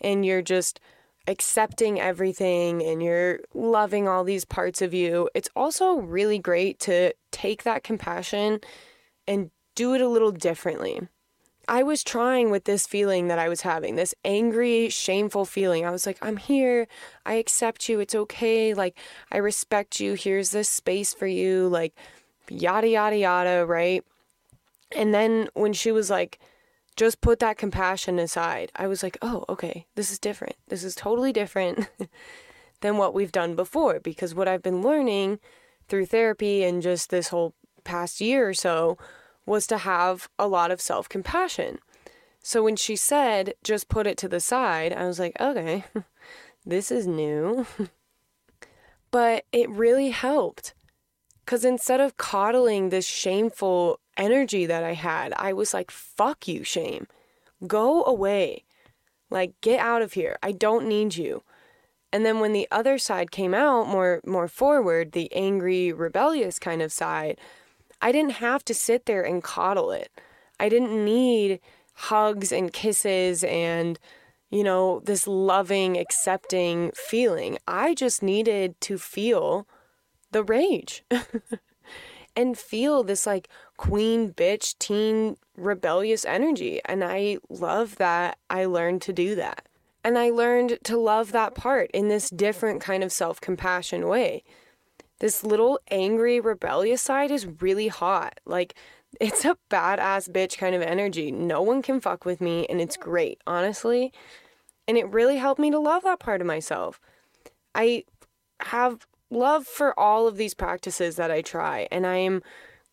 And 0.00 0.26
you're 0.26 0.42
just 0.42 0.78
accepting 1.26 2.00
everything 2.00 2.82
and 2.82 3.02
you're 3.02 3.40
loving 3.54 4.08
all 4.08 4.24
these 4.24 4.44
parts 4.44 4.82
of 4.82 4.92
you, 4.92 5.28
it's 5.34 5.48
also 5.54 5.94
really 5.94 6.38
great 6.38 6.78
to 6.80 7.12
take 7.30 7.62
that 7.62 7.84
compassion 7.84 8.60
and 9.26 9.50
do 9.74 9.94
it 9.94 10.00
a 10.00 10.08
little 10.08 10.32
differently. 10.32 11.00
I 11.68 11.84
was 11.84 12.02
trying 12.02 12.50
with 12.50 12.64
this 12.64 12.86
feeling 12.86 13.28
that 13.28 13.38
I 13.38 13.48
was 13.48 13.60
having, 13.60 13.94
this 13.94 14.14
angry, 14.24 14.88
shameful 14.88 15.44
feeling. 15.44 15.86
I 15.86 15.90
was 15.90 16.06
like, 16.06 16.18
I'm 16.20 16.36
here. 16.36 16.88
I 17.24 17.34
accept 17.34 17.88
you. 17.88 18.00
It's 18.00 18.16
okay. 18.16 18.74
Like, 18.74 18.98
I 19.30 19.36
respect 19.36 20.00
you. 20.00 20.14
Here's 20.14 20.50
this 20.50 20.68
space 20.68 21.14
for 21.14 21.28
you. 21.28 21.68
Like, 21.68 21.94
yada, 22.50 22.88
yada, 22.88 23.16
yada, 23.16 23.64
right? 23.64 24.04
And 24.90 25.14
then 25.14 25.48
when 25.54 25.72
she 25.72 25.92
was 25.92 26.10
like, 26.10 26.40
just 26.96 27.20
put 27.20 27.38
that 27.38 27.58
compassion 27.58 28.18
aside. 28.18 28.70
I 28.76 28.86
was 28.86 29.02
like, 29.02 29.16
oh, 29.22 29.44
okay, 29.48 29.86
this 29.94 30.10
is 30.10 30.18
different. 30.18 30.56
This 30.68 30.84
is 30.84 30.94
totally 30.94 31.32
different 31.32 31.88
than 32.80 32.96
what 32.96 33.14
we've 33.14 33.32
done 33.32 33.54
before 33.54 34.00
because 34.00 34.34
what 34.34 34.48
I've 34.48 34.62
been 34.62 34.82
learning 34.82 35.38
through 35.88 36.06
therapy 36.06 36.62
and 36.62 36.82
just 36.82 37.10
this 37.10 37.28
whole 37.28 37.54
past 37.84 38.20
year 38.20 38.48
or 38.48 38.54
so 38.54 38.98
was 39.46 39.66
to 39.66 39.78
have 39.78 40.28
a 40.38 40.46
lot 40.46 40.70
of 40.70 40.80
self 40.80 41.08
compassion. 41.08 41.78
So 42.42 42.62
when 42.62 42.76
she 42.76 42.96
said, 42.96 43.54
just 43.62 43.88
put 43.88 44.06
it 44.06 44.18
to 44.18 44.28
the 44.28 44.40
side, 44.40 44.92
I 44.92 45.06
was 45.06 45.18
like, 45.18 45.36
okay, 45.40 45.84
this 46.66 46.90
is 46.90 47.06
new. 47.06 47.66
but 49.10 49.44
it 49.52 49.70
really 49.70 50.10
helped. 50.10 50.74
Because 51.44 51.64
instead 51.64 52.00
of 52.00 52.16
coddling 52.16 52.88
this 52.88 53.06
shameful 53.06 54.00
energy 54.16 54.66
that 54.66 54.84
I 54.84 54.94
had. 54.94 55.32
I 55.36 55.52
was 55.52 55.72
like, 55.74 55.90
fuck 55.90 56.46
you, 56.48 56.64
shame. 56.64 57.06
Go 57.66 58.04
away. 58.04 58.64
Like, 59.30 59.60
get 59.60 59.80
out 59.80 60.02
of 60.02 60.12
here. 60.12 60.38
I 60.42 60.52
don't 60.52 60.86
need 60.86 61.16
you. 61.16 61.42
And 62.12 62.26
then 62.26 62.40
when 62.40 62.52
the 62.52 62.68
other 62.70 62.98
side 62.98 63.30
came 63.30 63.54
out 63.54 63.88
more 63.88 64.20
more 64.26 64.48
forward, 64.48 65.12
the 65.12 65.32
angry, 65.32 65.92
rebellious 65.92 66.58
kind 66.58 66.82
of 66.82 66.92
side, 66.92 67.38
I 68.02 68.12
didn't 68.12 68.32
have 68.32 68.64
to 68.66 68.74
sit 68.74 69.06
there 69.06 69.22
and 69.22 69.42
coddle 69.42 69.90
it. 69.92 70.10
I 70.60 70.68
didn't 70.68 71.04
need 71.04 71.60
hugs 71.94 72.52
and 72.52 72.72
kisses 72.72 73.44
and 73.44 73.98
you 74.50 74.62
know, 74.62 75.00
this 75.00 75.26
loving, 75.26 75.96
accepting 75.96 76.92
feeling. 76.94 77.56
I 77.66 77.94
just 77.94 78.22
needed 78.22 78.78
to 78.82 78.98
feel 78.98 79.66
the 80.30 80.44
rage. 80.44 81.04
and 82.36 82.58
feel 82.58 83.02
this 83.02 83.26
like 83.26 83.48
queen 83.82 84.32
bitch 84.32 84.78
teen 84.78 85.36
rebellious 85.56 86.24
energy. 86.24 86.80
And 86.84 87.02
I 87.02 87.38
love 87.48 87.96
that 87.96 88.38
I 88.48 88.64
learned 88.64 89.02
to 89.02 89.12
do 89.12 89.34
that. 89.34 89.66
And 90.04 90.16
I 90.16 90.30
learned 90.30 90.78
to 90.84 90.96
love 90.96 91.32
that 91.32 91.56
part 91.56 91.90
in 91.90 92.06
this 92.06 92.30
different 92.30 92.80
kind 92.80 93.02
of 93.02 93.10
self 93.10 93.40
compassion 93.40 94.06
way. 94.06 94.44
This 95.18 95.42
little 95.42 95.80
angry, 95.90 96.38
rebellious 96.38 97.02
side 97.02 97.32
is 97.32 97.60
really 97.60 97.88
hot. 97.88 98.38
Like, 98.46 98.74
it's 99.20 99.44
a 99.44 99.56
badass 99.68 100.30
bitch 100.30 100.58
kind 100.58 100.76
of 100.76 100.82
energy. 100.82 101.32
No 101.32 101.60
one 101.60 101.82
can 101.82 102.00
fuck 102.00 102.24
with 102.24 102.40
me, 102.40 102.66
and 102.66 102.80
it's 102.80 102.96
great, 102.96 103.40
honestly. 103.48 104.12
And 104.86 104.96
it 104.96 105.08
really 105.08 105.38
helped 105.38 105.60
me 105.60 105.72
to 105.72 105.78
love 105.78 106.04
that 106.04 106.20
part 106.20 106.40
of 106.40 106.46
myself. 106.46 107.00
I 107.74 108.04
have 108.60 109.06
love 109.28 109.66
for 109.66 109.98
all 109.98 110.28
of 110.28 110.36
these 110.36 110.54
practices 110.54 111.16
that 111.16 111.32
I 111.32 111.42
try, 111.42 111.88
and 111.90 112.06
I 112.06 112.16
am 112.18 112.42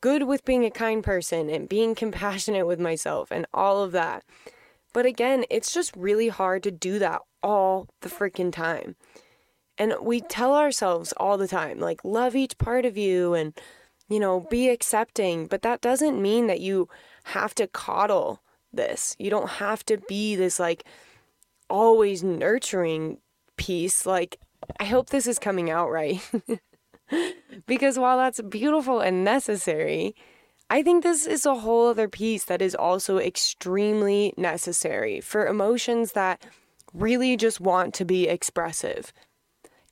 good 0.01 0.23
with 0.23 0.45
being 0.45 0.65
a 0.65 0.71
kind 0.71 1.03
person 1.03 1.49
and 1.49 1.69
being 1.69 1.95
compassionate 2.03 2.67
with 2.67 2.79
myself 2.79 3.31
and 3.31 3.45
all 3.53 3.83
of 3.83 3.91
that. 3.91 4.23
But 4.93 5.05
again, 5.05 5.45
it's 5.49 5.73
just 5.73 5.95
really 5.95 6.29
hard 6.29 6.63
to 6.63 6.71
do 6.71 6.99
that 6.99 7.21
all 7.43 7.87
the 8.01 8.09
freaking 8.09 8.51
time. 8.51 8.95
And 9.77 9.93
we 10.01 10.19
tell 10.19 10.55
ourselves 10.55 11.13
all 11.17 11.37
the 11.37 11.47
time, 11.47 11.79
like, 11.79 12.03
love 12.03 12.35
each 12.35 12.57
part 12.57 12.85
of 12.85 12.97
you 12.97 13.33
and, 13.33 13.53
you 14.09 14.19
know, 14.19 14.41
be 14.41 14.67
accepting. 14.69 15.47
But 15.47 15.61
that 15.61 15.79
doesn't 15.79 16.21
mean 16.21 16.47
that 16.47 16.59
you 16.59 16.89
have 17.25 17.55
to 17.55 17.67
coddle 17.67 18.41
this. 18.73 19.15
You 19.19 19.29
don't 19.29 19.49
have 19.51 19.85
to 19.85 19.97
be 19.97 20.35
this, 20.35 20.59
like, 20.59 20.83
always 21.69 22.23
nurturing 22.23 23.19
piece. 23.55 24.05
Like, 24.05 24.37
I 24.79 24.85
hope 24.85 25.11
this 25.11 25.27
is 25.27 25.39
coming 25.39 25.69
out 25.69 25.89
right. 25.89 26.21
because 27.67 27.97
while 27.97 28.17
that's 28.17 28.41
beautiful 28.41 28.99
and 28.99 29.23
necessary, 29.23 30.15
I 30.69 30.83
think 30.83 31.03
this 31.03 31.25
is 31.25 31.45
a 31.45 31.55
whole 31.55 31.87
other 31.87 32.07
piece 32.07 32.45
that 32.45 32.61
is 32.61 32.75
also 32.75 33.17
extremely 33.17 34.33
necessary 34.37 35.19
for 35.19 35.47
emotions 35.47 36.11
that 36.13 36.45
really 36.93 37.37
just 37.37 37.59
want 37.59 37.93
to 37.95 38.05
be 38.05 38.27
expressive. 38.27 39.11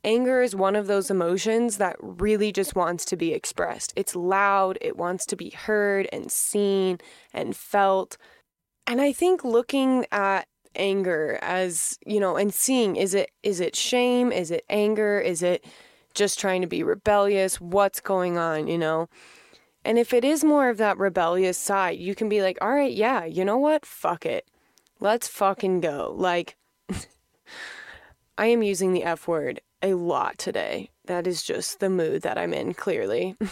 Anger 0.04 0.42
is 0.42 0.56
one 0.56 0.76
of 0.76 0.88
those 0.88 1.10
emotions 1.10 1.78
that 1.78 1.96
really 2.00 2.52
just 2.52 2.76
wants 2.76 3.04
to 3.06 3.18
be 3.18 3.34
expressed. 3.34 3.92
It's 3.96 4.16
loud, 4.16 4.78
it 4.80 4.96
wants 4.96 5.26
to 5.28 5.36
be 5.36 5.50
heard 5.50 6.08
and 6.14 6.32
seen 6.32 7.00
and 7.34 7.56
felt. 7.56 8.18
And 8.86 9.02
I 9.02 9.12
think 9.12 9.44
looking 9.44 10.06
at 10.12 10.48
anger 10.76 11.40
as 11.42 11.98
you 12.06 12.20
know 12.20 12.36
and 12.36 12.54
seeing 12.54 12.96
is 12.96 13.16
it 13.16 13.32
is 13.42 13.60
it 13.60 13.76
shame 13.76 14.32
is 14.32 14.52
it 14.52 14.64
anger 14.70 15.20
is 15.20 15.42
it 15.42 15.66
just 16.18 16.40
trying 16.40 16.62
to 16.62 16.68
be 16.68 16.84
rebellious 16.84 17.62
what's 17.62 18.02
going 18.02 18.38
on 18.38 18.68
you 18.68 18.78
know? 18.78 19.08
And 19.86 19.98
if 19.98 20.14
it 20.14 20.26
is 20.26 20.44
more 20.44 20.70
of 20.70 20.78
that 20.78 20.98
rebellious 20.98 21.58
side 21.58 22.00
you 22.00 22.16
can 22.16 22.28
be 22.28 22.42
like 22.42 22.58
all 22.62 22.74
right 22.74 22.94
yeah 22.94 23.24
you 23.24 23.46
know 23.46 23.58
what? 23.58 23.86
Fuck 23.86 24.26
it. 24.26 24.46
Let's 25.00 25.28
fucking 25.28 25.82
go. 25.82 26.14
Like 26.16 26.58
i 28.38 28.48
am 28.48 28.62
using 28.64 28.94
the 28.94 29.04
f 29.04 29.28
word 29.28 29.62
a 29.82 29.94
lot 29.94 30.38
today. 30.38 30.90
That 31.06 31.28
is 31.28 31.44
just 31.44 31.80
the 31.80 31.90
mood 31.90 32.24
that 32.24 32.38
i'm 32.38 32.54
in 32.54 32.74
clearly. 32.74 33.38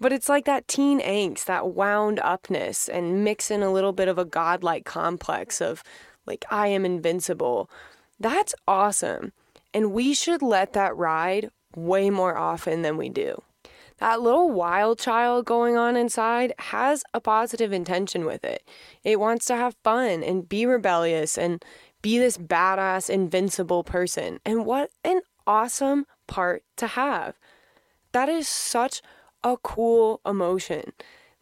But 0.00 0.12
it's 0.12 0.28
like 0.28 0.44
that 0.44 0.68
teen 0.68 1.00
angst, 1.00 1.44
that 1.44 1.68
wound 1.68 2.20
upness, 2.20 2.88
and 2.88 3.24
mix 3.24 3.50
in 3.50 3.62
a 3.62 3.72
little 3.72 3.92
bit 3.92 4.08
of 4.08 4.18
a 4.18 4.24
godlike 4.24 4.84
complex 4.84 5.60
of, 5.60 5.82
like, 6.26 6.44
I 6.50 6.68
am 6.68 6.84
invincible. 6.84 7.70
That's 8.18 8.54
awesome. 8.66 9.32
And 9.76 9.92
we 9.92 10.14
should 10.14 10.40
let 10.40 10.72
that 10.72 10.96
ride 10.96 11.50
way 11.76 12.08
more 12.08 12.34
often 12.34 12.80
than 12.80 12.96
we 12.96 13.10
do. 13.10 13.42
That 13.98 14.22
little 14.22 14.50
wild 14.50 14.98
child 14.98 15.44
going 15.44 15.76
on 15.76 15.98
inside 15.98 16.54
has 16.58 17.04
a 17.12 17.20
positive 17.20 17.74
intention 17.74 18.24
with 18.24 18.42
it. 18.42 18.66
It 19.04 19.20
wants 19.20 19.44
to 19.46 19.56
have 19.56 19.76
fun 19.84 20.22
and 20.22 20.48
be 20.48 20.64
rebellious 20.64 21.36
and 21.36 21.62
be 22.00 22.18
this 22.18 22.38
badass, 22.38 23.10
invincible 23.10 23.84
person. 23.84 24.40
And 24.46 24.64
what 24.64 24.92
an 25.04 25.20
awesome 25.46 26.06
part 26.26 26.64
to 26.76 26.86
have. 26.86 27.34
That 28.12 28.30
is 28.30 28.48
such 28.48 29.02
a 29.44 29.58
cool 29.58 30.22
emotion. 30.24 30.94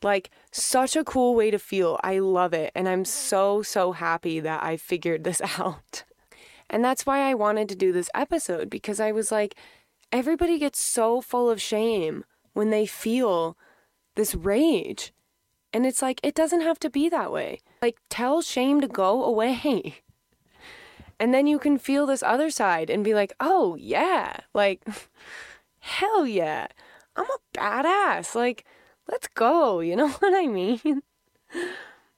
Like, 0.02 0.32
such 0.50 0.96
a 0.96 1.04
cool 1.04 1.36
way 1.36 1.52
to 1.52 1.58
feel. 1.60 2.00
I 2.02 2.18
love 2.18 2.52
it. 2.52 2.72
And 2.74 2.88
I'm 2.88 3.04
so, 3.04 3.62
so 3.62 3.92
happy 3.92 4.40
that 4.40 4.64
I 4.64 4.76
figured 4.76 5.22
this 5.22 5.40
out. 5.60 6.02
And 6.70 6.84
that's 6.84 7.06
why 7.06 7.28
I 7.28 7.34
wanted 7.34 7.68
to 7.68 7.74
do 7.74 7.92
this 7.92 8.10
episode 8.14 8.70
because 8.70 9.00
I 9.00 9.12
was 9.12 9.30
like, 9.30 9.54
everybody 10.12 10.58
gets 10.58 10.78
so 10.78 11.20
full 11.20 11.50
of 11.50 11.60
shame 11.60 12.24
when 12.52 12.70
they 12.70 12.86
feel 12.86 13.56
this 14.16 14.34
rage. 14.34 15.12
And 15.72 15.84
it's 15.84 16.02
like, 16.02 16.20
it 16.22 16.34
doesn't 16.34 16.60
have 16.60 16.78
to 16.80 16.90
be 16.90 17.08
that 17.08 17.32
way. 17.32 17.60
Like, 17.82 17.98
tell 18.08 18.42
shame 18.42 18.80
to 18.80 18.88
go 18.88 19.24
away. 19.24 19.96
And 21.20 21.32
then 21.32 21.46
you 21.46 21.58
can 21.58 21.78
feel 21.78 22.06
this 22.06 22.22
other 22.22 22.50
side 22.50 22.90
and 22.90 23.04
be 23.04 23.14
like, 23.14 23.32
oh, 23.38 23.76
yeah, 23.76 24.38
like, 24.52 24.82
hell 25.78 26.26
yeah. 26.26 26.66
I'm 27.16 27.24
a 27.24 27.56
badass. 27.58 28.34
Like, 28.34 28.64
let's 29.08 29.28
go. 29.28 29.80
You 29.80 29.96
know 29.96 30.08
what 30.18 30.34
I 30.34 30.46
mean? 30.48 31.02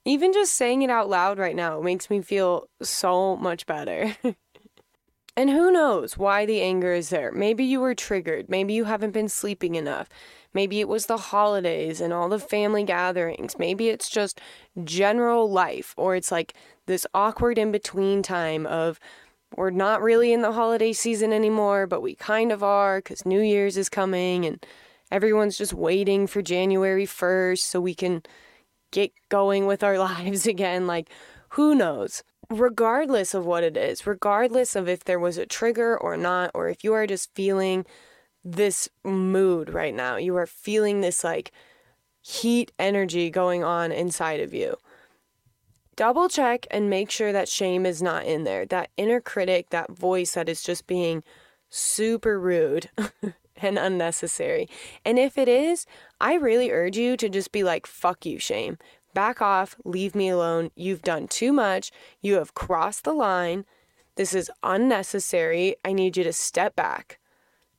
Even 0.06 0.32
just 0.32 0.54
saying 0.54 0.82
it 0.82 0.90
out 0.90 1.08
loud 1.08 1.36
right 1.36 1.56
now 1.56 1.80
makes 1.80 2.08
me 2.08 2.22
feel 2.22 2.68
so 2.80 3.36
much 3.36 3.66
better. 3.66 4.16
and 5.36 5.50
who 5.50 5.72
knows 5.72 6.16
why 6.16 6.46
the 6.46 6.60
anger 6.62 6.92
is 6.92 7.08
there? 7.08 7.32
Maybe 7.32 7.64
you 7.64 7.80
were 7.80 7.94
triggered. 7.96 8.48
Maybe 8.48 8.72
you 8.72 8.84
haven't 8.84 9.10
been 9.10 9.28
sleeping 9.28 9.74
enough. 9.74 10.08
Maybe 10.54 10.78
it 10.78 10.86
was 10.86 11.06
the 11.06 11.16
holidays 11.16 12.00
and 12.00 12.12
all 12.12 12.28
the 12.28 12.38
family 12.38 12.84
gatherings. 12.84 13.58
Maybe 13.58 13.88
it's 13.88 14.08
just 14.08 14.40
general 14.84 15.50
life, 15.50 15.92
or 15.96 16.14
it's 16.14 16.30
like 16.30 16.54
this 16.86 17.04
awkward 17.12 17.58
in 17.58 17.72
between 17.72 18.22
time 18.22 18.64
of 18.64 19.00
we're 19.56 19.70
not 19.70 20.00
really 20.00 20.32
in 20.32 20.40
the 20.40 20.52
holiday 20.52 20.92
season 20.92 21.32
anymore, 21.32 21.88
but 21.88 22.00
we 22.00 22.14
kind 22.14 22.52
of 22.52 22.62
are 22.62 22.98
because 22.98 23.26
New 23.26 23.40
Year's 23.40 23.76
is 23.76 23.88
coming 23.88 24.46
and 24.46 24.64
everyone's 25.10 25.58
just 25.58 25.74
waiting 25.74 26.28
for 26.28 26.42
January 26.42 27.06
1st 27.06 27.58
so 27.58 27.80
we 27.80 27.94
can 27.94 28.22
get 28.90 29.12
going 29.28 29.66
with 29.66 29.82
our 29.82 29.98
lives 30.10 30.46
again. 30.46 30.86
Like, 30.86 31.10
who 31.50 31.74
knows? 31.74 32.22
Regardless 32.48 33.34
of 33.34 33.44
what 33.44 33.64
it 33.64 33.76
is, 33.76 34.06
regardless 34.06 34.76
of 34.76 34.88
if 34.88 35.04
there 35.04 35.18
was 35.18 35.36
a 35.36 35.46
trigger 35.46 35.98
or 35.98 36.16
not, 36.16 36.50
or 36.54 36.68
if 36.68 36.84
you 36.84 36.92
are 36.92 37.06
just 37.06 37.34
feeling 37.34 37.84
this 38.44 38.88
mood 39.04 39.72
right 39.72 39.94
now, 39.94 40.16
you 40.16 40.36
are 40.36 40.46
feeling 40.46 41.00
this 41.00 41.24
like 41.24 41.50
heat 42.20 42.72
energy 42.78 43.30
going 43.30 43.64
on 43.64 43.90
inside 43.90 44.40
of 44.40 44.54
you. 44.54 44.76
Double 45.96 46.28
check 46.28 46.66
and 46.70 46.90
make 46.90 47.10
sure 47.10 47.32
that 47.32 47.48
shame 47.48 47.86
is 47.86 48.02
not 48.02 48.26
in 48.26 48.44
there. 48.44 48.66
That 48.66 48.90
inner 48.96 49.20
critic, 49.20 49.70
that 49.70 49.90
voice 49.90 50.32
that 50.34 50.48
is 50.48 50.62
just 50.62 50.86
being 50.86 51.24
super 51.70 52.38
rude 52.38 52.90
and 53.58 53.78
unnecessary. 53.78 54.68
And 55.04 55.18
if 55.18 55.38
it 55.38 55.48
is, 55.48 55.86
I 56.20 56.34
really 56.34 56.70
urge 56.70 56.96
you 56.96 57.16
to 57.16 57.28
just 57.28 57.52
be 57.52 57.62
like, 57.62 57.86
fuck 57.86 58.26
you, 58.26 58.38
shame. 58.38 58.78
Back 59.14 59.40
off, 59.40 59.76
leave 59.84 60.14
me 60.14 60.28
alone. 60.28 60.70
You've 60.74 61.02
done 61.02 61.26
too 61.26 61.52
much. 61.52 61.90
You 62.20 62.34
have 62.34 62.54
crossed 62.54 63.04
the 63.04 63.14
line. 63.14 63.64
This 64.16 64.34
is 64.34 64.50
unnecessary. 64.62 65.76
I 65.84 65.92
need 65.92 66.16
you 66.16 66.24
to 66.24 66.32
step 66.32 66.76
back. 66.76 67.18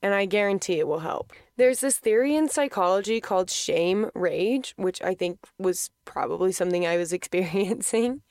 And 0.02 0.14
I 0.14 0.26
guarantee 0.26 0.78
it 0.78 0.86
will 0.86 1.00
help. 1.00 1.32
There's 1.56 1.80
this 1.80 1.98
theory 1.98 2.36
in 2.36 2.48
psychology 2.48 3.20
called 3.20 3.50
shame 3.50 4.10
rage, 4.14 4.74
which 4.76 5.02
I 5.02 5.14
think 5.14 5.38
was 5.58 5.90
probably 6.04 6.52
something 6.52 6.86
I 6.86 6.96
was 6.96 7.12
experiencing. 7.12 8.22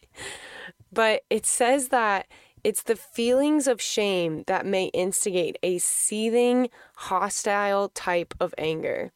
but 0.92 1.24
it 1.30 1.46
says 1.46 1.89
that 1.89 2.27
it's 2.68 2.84
the 2.84 2.98
feelings 2.98 3.66
of 3.66 3.82
shame 3.82 4.44
that 4.48 4.66
may 4.66 4.88
instigate 4.88 5.58
a 5.64 5.78
seething, 5.78 6.70
hostile 6.98 7.88
type 7.88 8.34
of 8.42 8.54
anger. 8.58 9.14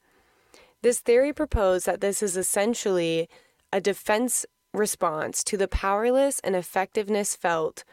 This 0.84 1.02
theory 1.02 1.34
proposed 1.34 1.86
that 1.86 2.00
this 2.00 2.24
is 2.24 2.38
essentially 2.38 3.28
a 3.74 3.82
defense 3.82 4.46
response 4.74 5.44
to 5.44 5.58
the 5.58 5.68
powerless 5.68 6.40
and 6.46 6.56
effectiveness 6.56 7.36
felt 7.36 7.84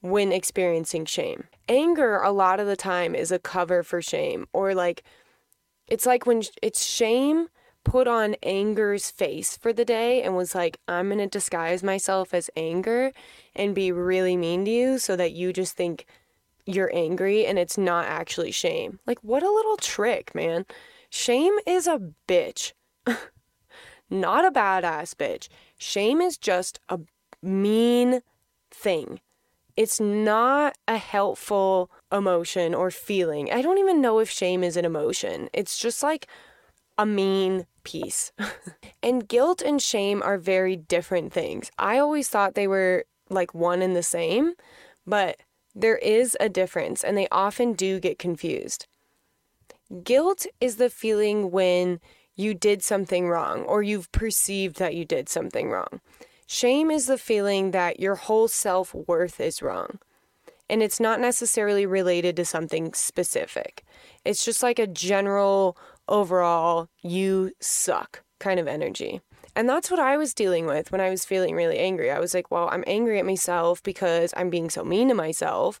when 0.00 0.32
experiencing 0.32 1.04
shame. 1.04 1.44
Anger, 1.68 2.16
a 2.16 2.32
lot 2.32 2.58
of 2.58 2.66
the 2.66 2.74
time, 2.74 3.14
is 3.14 3.30
a 3.30 3.38
cover 3.38 3.84
for 3.84 4.02
shame, 4.02 4.48
or 4.52 4.74
like 4.74 5.04
it's 5.86 6.06
like 6.06 6.26
when 6.26 6.42
it's 6.60 6.84
shame 6.84 7.46
put 7.88 8.06
on 8.06 8.34
anger's 8.42 9.10
face 9.10 9.56
for 9.56 9.72
the 9.72 9.84
day 9.84 10.22
and 10.22 10.36
was 10.36 10.54
like, 10.54 10.78
I'm 10.86 11.08
going 11.08 11.18
to 11.18 11.26
disguise 11.26 11.82
myself 11.82 12.34
as 12.34 12.50
anger 12.54 13.12
and 13.56 13.74
be 13.74 13.90
really 13.90 14.36
mean 14.36 14.66
to 14.66 14.70
you 14.70 14.98
so 14.98 15.16
that 15.16 15.32
you 15.32 15.52
just 15.52 15.74
think 15.76 16.04
you're 16.66 16.94
angry 16.94 17.46
and 17.46 17.58
it's 17.58 17.78
not 17.78 18.04
actually 18.04 18.50
shame. 18.50 19.00
Like, 19.06 19.18
what 19.24 19.42
a 19.42 19.50
little 19.50 19.78
trick, 19.78 20.34
man. 20.34 20.66
Shame 21.08 21.54
is 21.66 21.86
a 21.86 22.12
bitch, 22.28 22.72
not 24.10 24.44
a 24.44 24.50
badass 24.50 25.14
bitch. 25.14 25.48
Shame 25.78 26.20
is 26.20 26.36
just 26.36 26.80
a 26.90 27.00
mean 27.42 28.20
thing. 28.70 29.20
It's 29.76 30.00
not 30.00 30.76
a 30.86 30.98
helpful 30.98 31.90
emotion 32.12 32.74
or 32.74 32.90
feeling. 32.90 33.50
I 33.50 33.62
don't 33.62 33.78
even 33.78 34.02
know 34.02 34.18
if 34.18 34.28
shame 34.28 34.62
is 34.62 34.76
an 34.76 34.84
emotion. 34.84 35.48
It's 35.54 35.78
just 35.78 36.02
like 36.02 36.26
a 36.98 37.06
mean 37.06 37.66
piece. 37.84 38.32
and 39.02 39.26
guilt 39.26 39.62
and 39.62 39.80
shame 39.80 40.22
are 40.22 40.36
very 40.36 40.76
different 40.76 41.32
things. 41.32 41.70
I 41.78 41.98
always 41.98 42.28
thought 42.28 42.54
they 42.54 42.68
were 42.68 43.06
like 43.30 43.54
one 43.54 43.80
and 43.80 43.96
the 43.96 44.02
same, 44.02 44.54
but 45.06 45.38
there 45.74 45.96
is 45.98 46.36
a 46.40 46.48
difference 46.48 47.04
and 47.04 47.16
they 47.16 47.28
often 47.30 47.72
do 47.72 48.00
get 48.00 48.18
confused. 48.18 48.86
Guilt 50.02 50.46
is 50.60 50.76
the 50.76 50.90
feeling 50.90 51.50
when 51.50 52.00
you 52.34 52.52
did 52.52 52.82
something 52.82 53.28
wrong 53.28 53.62
or 53.62 53.82
you've 53.82 54.10
perceived 54.12 54.76
that 54.78 54.94
you 54.94 55.04
did 55.04 55.28
something 55.28 55.70
wrong. 55.70 56.00
Shame 56.46 56.90
is 56.90 57.06
the 57.06 57.18
feeling 57.18 57.72
that 57.72 58.00
your 58.00 58.14
whole 58.14 58.48
self 58.48 58.94
worth 58.94 59.40
is 59.40 59.62
wrong. 59.62 59.98
And 60.70 60.82
it's 60.82 61.00
not 61.00 61.20
necessarily 61.20 61.86
related 61.86 62.36
to 62.36 62.44
something 62.44 62.92
specific. 62.92 63.84
It's 64.24 64.44
just 64.44 64.62
like 64.62 64.78
a 64.78 64.86
general 64.86 65.78
overall, 66.08 66.88
you 67.02 67.52
suck 67.60 68.22
kind 68.40 68.60
of 68.60 68.68
energy. 68.68 69.20
And 69.56 69.68
that's 69.68 69.90
what 69.90 70.00
I 70.00 70.16
was 70.16 70.34
dealing 70.34 70.66
with 70.66 70.92
when 70.92 71.00
I 71.00 71.10
was 71.10 71.24
feeling 71.24 71.54
really 71.54 71.78
angry. 71.78 72.10
I 72.10 72.20
was 72.20 72.34
like, 72.34 72.50
well, 72.50 72.68
I'm 72.70 72.84
angry 72.86 73.18
at 73.18 73.26
myself 73.26 73.82
because 73.82 74.32
I'm 74.36 74.50
being 74.50 74.70
so 74.70 74.84
mean 74.84 75.08
to 75.08 75.14
myself. 75.14 75.80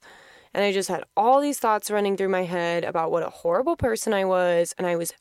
And 0.52 0.64
I 0.64 0.72
just 0.72 0.88
had 0.88 1.04
all 1.16 1.40
these 1.40 1.58
thoughts 1.60 1.90
running 1.90 2.16
through 2.16 2.30
my 2.30 2.42
head 2.44 2.84
about 2.84 3.10
what 3.10 3.22
a 3.22 3.30
horrible 3.30 3.76
person 3.76 4.12
I 4.12 4.24
was. 4.24 4.74
And 4.78 4.86
I 4.86 4.96
was 4.96 5.12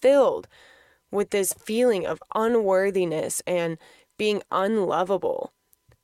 filled 0.00 0.48
with 1.10 1.30
this 1.30 1.52
feeling 1.52 2.06
of 2.06 2.22
unworthiness 2.34 3.42
and 3.46 3.78
being 4.16 4.42
unlovable. 4.50 5.52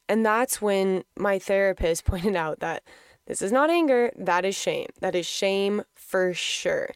And 0.08 0.26
that's 0.26 0.60
when 0.60 1.04
my 1.16 1.38
therapist 1.38 2.04
pointed 2.06 2.36
out 2.36 2.60
that 2.60 2.82
this 3.26 3.40
is 3.40 3.52
not 3.52 3.70
anger, 3.70 4.10
that 4.18 4.44
is 4.44 4.54
shame. 4.54 4.88
That 5.00 5.14
is 5.14 5.26
shame 5.26 5.82
for 5.94 6.34
sure. 6.34 6.90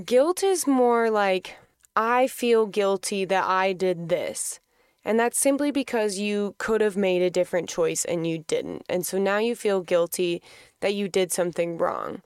Guilt 0.00 0.42
is 0.42 0.66
more 0.66 1.10
like, 1.10 1.56
I 1.94 2.26
feel 2.26 2.66
guilty 2.66 3.26
that 3.26 3.44
I 3.44 3.74
did 3.74 4.08
this. 4.08 4.58
And 5.04 5.18
that's 5.18 5.38
simply 5.38 5.70
because 5.70 6.18
you 6.18 6.54
could 6.58 6.80
have 6.80 6.96
made 6.96 7.22
a 7.22 7.30
different 7.30 7.68
choice 7.68 8.04
and 8.04 8.26
you 8.26 8.38
didn't. 8.38 8.84
And 8.88 9.04
so 9.04 9.18
now 9.18 9.38
you 9.38 9.54
feel 9.54 9.82
guilty 9.82 10.42
that 10.80 10.94
you 10.94 11.08
did 11.08 11.32
something 11.32 11.76
wrong. 11.76 12.22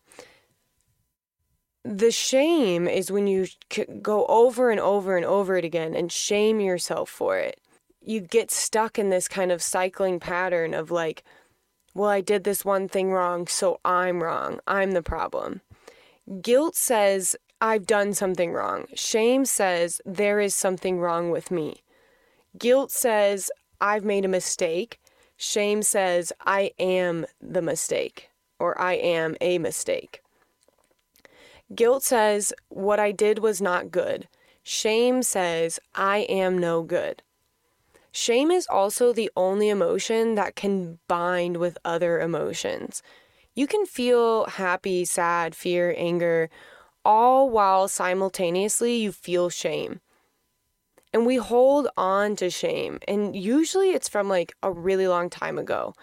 The 1.84 2.10
shame 2.10 2.86
is 2.86 3.10
when 3.10 3.26
you 3.26 3.46
go 4.02 4.26
over 4.26 4.70
and 4.70 4.80
over 4.80 5.16
and 5.16 5.24
over 5.24 5.56
it 5.56 5.64
again 5.64 5.94
and 5.94 6.12
shame 6.12 6.60
yourself 6.60 7.08
for 7.08 7.38
it. 7.38 7.60
You 8.00 8.20
get 8.20 8.50
stuck 8.50 8.98
in 8.98 9.10
this 9.10 9.26
kind 9.26 9.50
of 9.50 9.62
cycling 9.62 10.20
pattern 10.20 10.74
of 10.74 10.90
like, 10.90 11.24
well, 11.94 12.10
I 12.10 12.20
did 12.20 12.44
this 12.44 12.64
one 12.64 12.88
thing 12.88 13.10
wrong, 13.10 13.46
so 13.46 13.80
I'm 13.84 14.22
wrong. 14.22 14.60
I'm 14.66 14.92
the 14.92 15.02
problem. 15.02 15.62
Guilt 16.42 16.76
says, 16.76 17.36
I've 17.60 17.86
done 17.86 18.12
something 18.12 18.52
wrong. 18.52 18.86
Shame 18.94 19.44
says 19.44 20.00
there 20.04 20.40
is 20.40 20.54
something 20.54 20.98
wrong 20.98 21.30
with 21.30 21.50
me. 21.50 21.82
Guilt 22.58 22.90
says 22.90 23.50
I've 23.80 24.04
made 24.04 24.24
a 24.24 24.28
mistake. 24.28 25.00
Shame 25.36 25.82
says 25.82 26.32
I 26.44 26.72
am 26.78 27.26
the 27.40 27.62
mistake 27.62 28.30
or 28.58 28.78
I 28.80 28.94
am 28.94 29.36
a 29.40 29.58
mistake. 29.58 30.22
Guilt 31.74 32.02
says 32.02 32.52
what 32.68 33.00
I 33.00 33.10
did 33.10 33.38
was 33.38 33.60
not 33.60 33.90
good. 33.90 34.28
Shame 34.62 35.22
says 35.22 35.78
I 35.94 36.18
am 36.28 36.58
no 36.58 36.82
good. 36.82 37.22
Shame 38.12 38.50
is 38.50 38.66
also 38.66 39.12
the 39.12 39.30
only 39.36 39.68
emotion 39.68 40.36
that 40.36 40.56
can 40.56 40.98
bind 41.06 41.58
with 41.58 41.76
other 41.84 42.18
emotions. 42.20 43.02
You 43.54 43.66
can 43.66 43.84
feel 43.84 44.46
happy, 44.46 45.04
sad, 45.04 45.54
fear, 45.54 45.94
anger, 45.96 46.48
all 47.06 47.48
while 47.48 47.86
simultaneously 47.86 48.96
you 48.96 49.12
feel 49.12 49.48
shame. 49.48 50.00
And 51.12 51.24
we 51.24 51.36
hold 51.36 51.86
on 51.96 52.34
to 52.36 52.50
shame. 52.50 52.98
And 53.06 53.36
usually 53.36 53.92
it's 53.92 54.08
from 54.08 54.28
like 54.28 54.54
a 54.60 54.72
really 54.72 55.06
long 55.06 55.30
time 55.30 55.56
ago. 55.56 55.94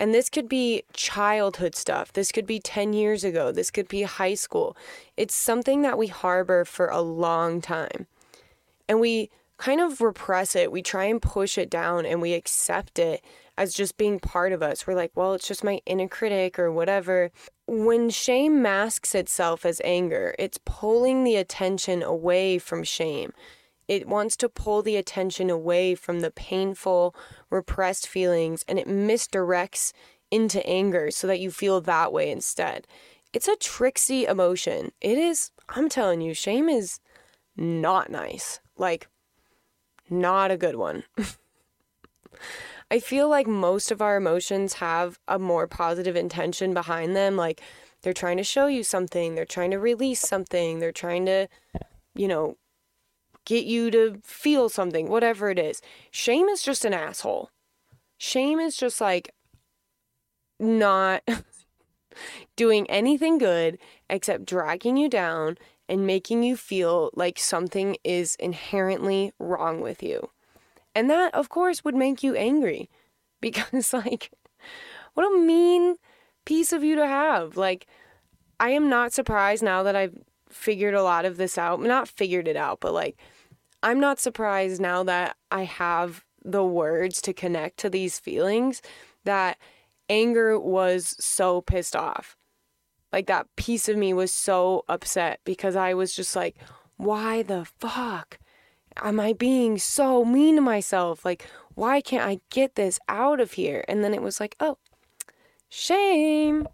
And 0.00 0.12
this 0.12 0.28
could 0.28 0.48
be 0.48 0.82
childhood 0.92 1.76
stuff. 1.76 2.12
This 2.12 2.32
could 2.32 2.46
be 2.46 2.58
10 2.58 2.92
years 2.92 3.22
ago. 3.22 3.52
This 3.52 3.70
could 3.70 3.86
be 3.86 4.02
high 4.02 4.34
school. 4.34 4.76
It's 5.16 5.36
something 5.36 5.82
that 5.82 5.96
we 5.96 6.08
harbor 6.08 6.64
for 6.64 6.88
a 6.88 7.00
long 7.00 7.60
time. 7.60 8.08
And 8.88 8.98
we 9.00 9.30
kind 9.56 9.80
of 9.80 10.00
repress 10.00 10.56
it. 10.56 10.72
We 10.72 10.82
try 10.82 11.04
and 11.04 11.22
push 11.22 11.56
it 11.56 11.70
down 11.70 12.04
and 12.04 12.20
we 12.20 12.34
accept 12.34 12.98
it 12.98 13.24
as 13.58 13.74
just 13.74 13.96
being 13.96 14.20
part 14.20 14.52
of 14.52 14.62
us. 14.62 14.86
We're 14.86 14.94
like, 14.94 15.10
well, 15.16 15.34
it's 15.34 15.48
just 15.48 15.64
my 15.64 15.80
inner 15.84 16.06
critic 16.06 16.60
or 16.60 16.70
whatever. 16.70 17.32
When 17.66 18.08
shame 18.08 18.62
masks 18.62 19.16
itself 19.16 19.66
as 19.66 19.82
anger, 19.84 20.36
it's 20.38 20.60
pulling 20.64 21.24
the 21.24 21.34
attention 21.34 22.00
away 22.00 22.58
from 22.58 22.84
shame. 22.84 23.32
It 23.88 24.06
wants 24.06 24.36
to 24.36 24.48
pull 24.48 24.82
the 24.82 24.94
attention 24.94 25.50
away 25.50 25.96
from 25.96 26.20
the 26.20 26.30
painful, 26.30 27.16
repressed 27.50 28.06
feelings 28.06 28.64
and 28.68 28.78
it 28.78 28.86
misdirects 28.86 29.92
into 30.30 30.64
anger 30.64 31.10
so 31.10 31.26
that 31.26 31.40
you 31.40 31.50
feel 31.50 31.80
that 31.80 32.12
way 32.12 32.30
instead. 32.30 32.86
it's 33.34 33.48
a 33.48 33.56
tricksy 33.56 34.24
emotion. 34.24 34.92
It 35.00 35.18
is, 35.18 35.50
I'm 35.68 35.88
telling 35.88 36.20
you, 36.20 36.32
shame 36.32 36.68
is 36.68 37.00
not 37.56 38.08
nice. 38.08 38.60
Like, 38.76 39.08
not 40.08 40.50
a 40.50 40.56
good 40.56 40.76
one. 40.76 41.02
I 42.90 43.00
feel 43.00 43.28
like 43.28 43.46
most 43.46 43.90
of 43.90 44.00
our 44.00 44.16
emotions 44.16 44.74
have 44.74 45.18
a 45.28 45.38
more 45.38 45.66
positive 45.66 46.16
intention 46.16 46.72
behind 46.72 47.14
them. 47.14 47.36
Like, 47.36 47.60
they're 48.02 48.12
trying 48.12 48.36
to 48.36 48.44
show 48.44 48.66
you 48.66 48.82
something, 48.82 49.34
they're 49.34 49.44
trying 49.44 49.72
to 49.72 49.78
release 49.78 50.20
something, 50.20 50.78
they're 50.78 50.92
trying 50.92 51.26
to, 51.26 51.48
you 52.14 52.28
know, 52.28 52.56
get 53.44 53.64
you 53.64 53.90
to 53.90 54.20
feel 54.22 54.68
something, 54.68 55.08
whatever 55.08 55.50
it 55.50 55.58
is. 55.58 55.80
Shame 56.10 56.48
is 56.48 56.62
just 56.62 56.84
an 56.84 56.94
asshole. 56.94 57.50
Shame 58.18 58.60
is 58.60 58.76
just 58.76 59.00
like 59.00 59.34
not 60.60 61.22
doing 62.56 62.88
anything 62.90 63.38
good 63.38 63.78
except 64.10 64.44
dragging 64.44 64.96
you 64.96 65.08
down 65.08 65.56
and 65.88 66.06
making 66.06 66.42
you 66.42 66.56
feel 66.56 67.10
like 67.14 67.38
something 67.38 67.96
is 68.04 68.36
inherently 68.36 69.32
wrong 69.38 69.80
with 69.80 70.02
you. 70.02 70.30
And 70.98 71.08
that, 71.10 71.32
of 71.32 71.48
course, 71.48 71.84
would 71.84 71.94
make 71.94 72.24
you 72.24 72.34
angry 72.34 72.90
because, 73.40 73.92
like, 73.92 74.32
what 75.14 75.32
a 75.32 75.38
mean 75.38 75.94
piece 76.44 76.72
of 76.72 76.82
you 76.82 76.96
to 76.96 77.06
have. 77.06 77.56
Like, 77.56 77.86
I 78.58 78.70
am 78.70 78.88
not 78.88 79.12
surprised 79.12 79.62
now 79.62 79.84
that 79.84 79.94
I've 79.94 80.18
figured 80.48 80.94
a 80.94 81.02
lot 81.04 81.24
of 81.24 81.36
this 81.36 81.56
out. 81.56 81.80
Not 81.80 82.08
figured 82.08 82.48
it 82.48 82.56
out, 82.56 82.80
but 82.80 82.92
like, 82.92 83.16
I'm 83.80 84.00
not 84.00 84.18
surprised 84.18 84.80
now 84.80 85.04
that 85.04 85.36
I 85.52 85.62
have 85.62 86.24
the 86.44 86.64
words 86.64 87.22
to 87.22 87.32
connect 87.32 87.76
to 87.78 87.90
these 87.90 88.18
feelings 88.18 88.82
that 89.24 89.56
anger 90.08 90.58
was 90.58 91.14
so 91.20 91.60
pissed 91.60 91.94
off. 91.94 92.36
Like 93.12 93.28
that 93.28 93.46
piece 93.54 93.88
of 93.88 93.96
me 93.96 94.12
was 94.12 94.32
so 94.32 94.84
upset 94.88 95.38
because 95.44 95.76
I 95.76 95.94
was 95.94 96.12
just 96.12 96.34
like, 96.34 96.56
why 96.96 97.42
the 97.44 97.66
fuck 97.78 98.40
am 99.02 99.20
I 99.20 99.32
being 99.32 99.78
so 99.78 100.24
mean 100.24 100.56
to 100.56 100.60
myself? 100.60 101.24
Like, 101.24 101.46
why 101.74 102.00
can't 102.00 102.26
I 102.26 102.40
get 102.50 102.74
this 102.74 102.98
out 103.08 103.40
of 103.40 103.52
here? 103.52 103.84
And 103.88 104.02
then 104.02 104.14
it 104.14 104.22
was 104.22 104.40
like, 104.40 104.56
oh, 104.60 104.78
shame. 105.68 106.68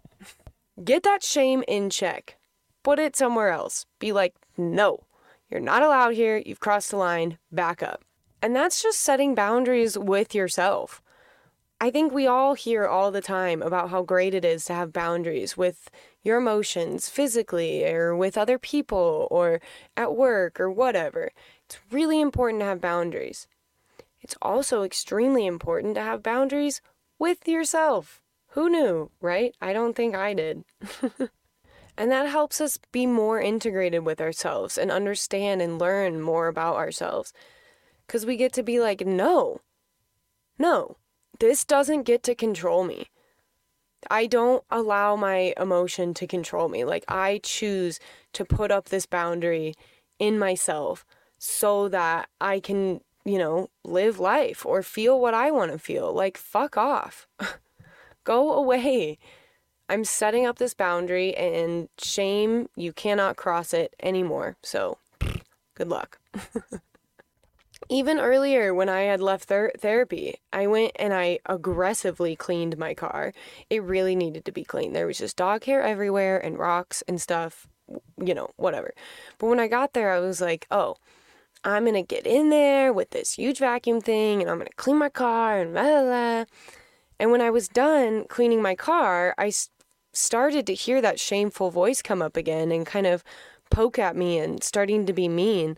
Get 0.83 1.03
that 1.03 1.23
shame 1.23 1.63
in 1.67 1.89
check. 1.89 2.37
Put 2.83 2.99
it 2.99 3.15
somewhere 3.15 3.49
else. 3.49 3.85
Be 3.99 4.11
like, 4.11 4.35
no, 4.57 5.03
you're 5.49 5.59
not 5.59 5.83
allowed 5.83 6.15
here. 6.15 6.41
You've 6.45 6.59
crossed 6.59 6.91
the 6.91 6.97
line. 6.97 7.37
Back 7.51 7.81
up. 7.81 8.03
And 8.41 8.55
that's 8.55 8.83
just 8.83 8.99
setting 8.99 9.33
boundaries 9.33 9.97
with 9.97 10.35
yourself. 10.35 11.01
I 11.81 11.91
think 11.91 12.13
we 12.13 12.25
all 12.25 12.53
hear 12.53 12.85
all 12.85 13.11
the 13.11 13.21
time 13.21 13.61
about 13.61 13.89
how 13.89 14.01
great 14.01 14.33
it 14.33 14.45
is 14.45 14.65
to 14.65 14.73
have 14.73 14.93
boundaries 14.93 15.57
with 15.57 15.89
your 16.23 16.37
emotions 16.37 17.09
physically 17.09 17.85
or 17.85 18.15
with 18.15 18.37
other 18.37 18.57
people 18.57 19.27
or 19.29 19.59
at 19.97 20.15
work 20.15 20.59
or 20.59 20.71
whatever. 20.71 21.31
It's 21.67 21.79
really 21.91 22.21
important 22.21 22.61
to 22.61 22.65
have 22.65 22.81
boundaries. 22.81 23.47
It's 24.21 24.35
also 24.41 24.83
extremely 24.83 25.45
important 25.45 25.95
to 25.95 26.01
have 26.01 26.23
boundaries 26.23 26.81
with 27.19 27.47
yourself. 27.47 28.21
Who 28.49 28.69
knew, 28.69 29.11
right? 29.21 29.55
I 29.61 29.73
don't 29.73 29.95
think 29.95 30.15
I 30.15 30.33
did. 30.33 30.63
and 31.97 32.11
that 32.11 32.27
helps 32.27 32.61
us 32.61 32.79
be 32.91 33.05
more 33.05 33.39
integrated 33.39 34.05
with 34.05 34.21
ourselves 34.21 34.77
and 34.77 34.91
understand 34.91 35.61
and 35.61 35.79
learn 35.79 36.21
more 36.21 36.47
about 36.47 36.75
ourselves. 36.75 37.33
Because 38.05 38.25
we 38.25 38.37
get 38.37 38.53
to 38.53 38.63
be 38.63 38.79
like, 38.79 39.05
no, 39.05 39.61
no, 40.57 40.97
this 41.39 41.65
doesn't 41.65 42.03
get 42.03 42.23
to 42.23 42.35
control 42.35 42.83
me. 42.83 43.09
I 44.09 44.27
don't 44.27 44.63
allow 44.69 45.15
my 45.15 45.53
emotion 45.57 46.13
to 46.15 46.27
control 46.27 46.69
me. 46.69 46.85
Like, 46.85 47.03
I 47.07 47.39
choose 47.43 47.99
to 48.33 48.45
put 48.45 48.71
up 48.71 48.89
this 48.89 49.05
boundary 49.05 49.73
in 50.19 50.37
myself 50.37 51.05
so 51.37 51.89
that 51.89 52.29
I 52.39 52.59
can, 52.59 53.01
you 53.23 53.37
know, 53.37 53.69
live 53.83 54.19
life 54.19 54.65
or 54.65 54.81
feel 54.83 55.19
what 55.19 55.33
I 55.33 55.51
want 55.51 55.71
to 55.71 55.79
feel. 55.79 56.13
Like, 56.13 56.37
fuck 56.37 56.77
off. 56.77 57.27
Go 58.23 58.53
away. 58.53 59.17
I'm 59.87 60.03
setting 60.03 60.45
up 60.45 60.57
this 60.57 60.73
boundary, 60.73 61.35
and 61.35 61.89
shame, 61.99 62.69
you 62.75 62.91
cannot 62.91 63.35
cross 63.35 63.71
it 63.73 63.95
anymore. 64.01 64.57
So, 64.63 64.97
good 65.75 65.89
luck. 65.89 66.17
Even 67.89 68.19
earlier, 68.19 68.73
when 68.73 68.89
I 68.89 69.01
had 69.01 69.21
left 69.21 69.45
ther- 69.45 69.71
therapy, 69.77 70.35
I 70.51 70.65
went 70.65 70.93
and 70.95 71.13
I 71.13 71.39
aggressively 71.45 72.35
cleaned 72.35 72.79
my 72.79 72.95
car. 72.95 73.31
It 73.69 73.83
really 73.83 74.15
needed 74.15 74.43
to 74.45 74.51
be 74.51 74.63
cleaned. 74.63 74.95
There 74.95 75.05
was 75.05 75.19
just 75.19 75.37
dog 75.37 75.65
hair 75.65 75.83
everywhere 75.83 76.39
and 76.39 76.57
rocks 76.57 77.03
and 77.07 77.21
stuff, 77.21 77.67
you 78.19 78.33
know, 78.33 78.49
whatever. 78.55 78.93
But 79.37 79.47
when 79.47 79.59
I 79.59 79.67
got 79.67 79.93
there, 79.93 80.11
I 80.11 80.19
was 80.19 80.41
like, 80.41 80.65
oh, 80.71 80.95
I'm 81.65 81.83
going 81.83 81.95
to 81.95 82.03
get 82.03 82.27
in 82.27 82.51
there 82.51 82.93
with 82.93 83.09
this 83.09 83.33
huge 83.33 83.57
vacuum 83.57 83.99
thing 83.99 84.39
and 84.39 84.49
I'm 84.49 84.57
going 84.57 84.67
to 84.67 84.75
clean 84.75 84.97
my 84.97 85.09
car 85.09 85.59
and 85.59 85.73
blah, 85.73 85.83
blah, 85.83 86.03
blah. 86.03 86.45
And 87.19 87.31
when 87.31 87.41
I 87.41 87.49
was 87.49 87.67
done 87.67 88.25
cleaning 88.25 88.61
my 88.61 88.75
car, 88.75 89.33
I 89.37 89.51
started 90.13 90.67
to 90.67 90.75
hear 90.75 91.01
that 91.01 91.19
shameful 91.19 91.71
voice 91.71 92.03
come 92.03 92.21
up 92.21 92.37
again 92.37 92.71
and 92.71 92.85
kind 92.85 93.07
of 93.07 93.23
poke 93.71 93.97
at 93.97 94.15
me 94.15 94.37
and 94.37 94.63
starting 94.63 95.07
to 95.07 95.13
be 95.13 95.27
mean. 95.27 95.75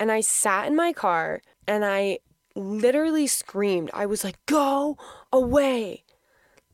And 0.00 0.10
I 0.10 0.22
sat 0.22 0.66
in 0.66 0.74
my 0.74 0.94
car 0.94 1.42
and 1.66 1.84
I 1.84 2.20
literally 2.54 3.26
screamed. 3.26 3.90
I 3.92 4.06
was 4.06 4.24
like, 4.24 4.38
go 4.46 4.96
away. 5.30 6.04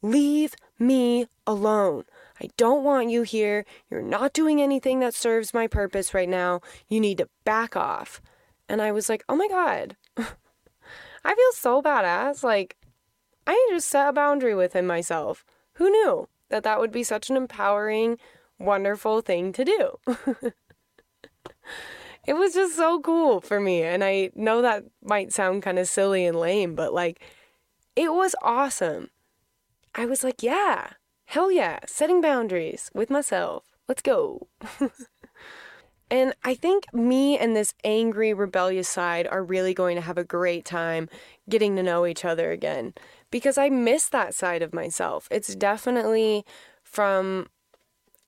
Leave 0.00 0.54
me 0.78 1.26
alone. 1.44 2.04
I 2.40 2.50
don't 2.56 2.84
want 2.84 3.10
you 3.10 3.22
here. 3.22 3.64
You're 3.90 4.02
not 4.02 4.32
doing 4.32 4.62
anything 4.62 5.00
that 5.00 5.14
serves 5.14 5.54
my 5.54 5.66
purpose 5.66 6.14
right 6.14 6.28
now. 6.28 6.60
You 6.88 7.00
need 7.00 7.18
to 7.18 7.28
back 7.44 7.74
off. 7.74 8.20
And 8.68 8.80
I 8.80 8.92
was 8.92 9.08
like, 9.08 9.24
oh 9.28 9.36
my 9.36 9.48
God. 9.48 9.96
I 10.16 11.34
feel 11.34 11.52
so 11.54 11.82
badass. 11.82 12.42
Like, 12.42 12.76
I 13.46 13.68
just 13.70 13.88
set 13.88 14.08
a 14.08 14.12
boundary 14.12 14.54
within 14.54 14.86
myself. 14.86 15.44
Who 15.74 15.90
knew 15.90 16.28
that 16.50 16.62
that 16.64 16.78
would 16.80 16.92
be 16.92 17.02
such 17.02 17.30
an 17.30 17.36
empowering, 17.36 18.18
wonderful 18.58 19.20
thing 19.20 19.52
to 19.52 19.64
do? 19.64 19.98
it 22.26 22.34
was 22.34 22.54
just 22.54 22.76
so 22.76 23.00
cool 23.00 23.40
for 23.40 23.60
me. 23.60 23.82
And 23.82 24.04
I 24.04 24.30
know 24.34 24.62
that 24.62 24.84
might 25.02 25.32
sound 25.32 25.62
kind 25.62 25.78
of 25.78 25.88
silly 25.88 26.26
and 26.26 26.38
lame, 26.38 26.74
but 26.74 26.92
like, 26.94 27.20
it 27.96 28.12
was 28.12 28.34
awesome. 28.42 29.10
I 29.94 30.06
was 30.06 30.24
like, 30.24 30.42
yeah, 30.42 30.90
hell 31.26 31.50
yeah, 31.50 31.80
setting 31.86 32.20
boundaries 32.20 32.90
with 32.94 33.10
myself. 33.10 33.64
Let's 33.88 34.02
go. 34.02 34.48
and 36.14 36.32
I 36.44 36.54
think 36.54 36.94
me 36.94 37.36
and 37.36 37.56
this 37.56 37.74
angry, 37.82 38.32
rebellious 38.32 38.88
side 38.88 39.26
are 39.26 39.42
really 39.42 39.74
going 39.74 39.96
to 39.96 40.00
have 40.00 40.16
a 40.16 40.22
great 40.22 40.64
time 40.64 41.08
getting 41.50 41.74
to 41.74 41.82
know 41.82 42.06
each 42.06 42.24
other 42.24 42.52
again 42.52 42.94
because 43.32 43.58
I 43.58 43.68
miss 43.68 44.08
that 44.10 44.32
side 44.32 44.62
of 44.62 44.72
myself. 44.72 45.26
It's 45.32 45.56
definitely 45.56 46.46
from 46.84 47.48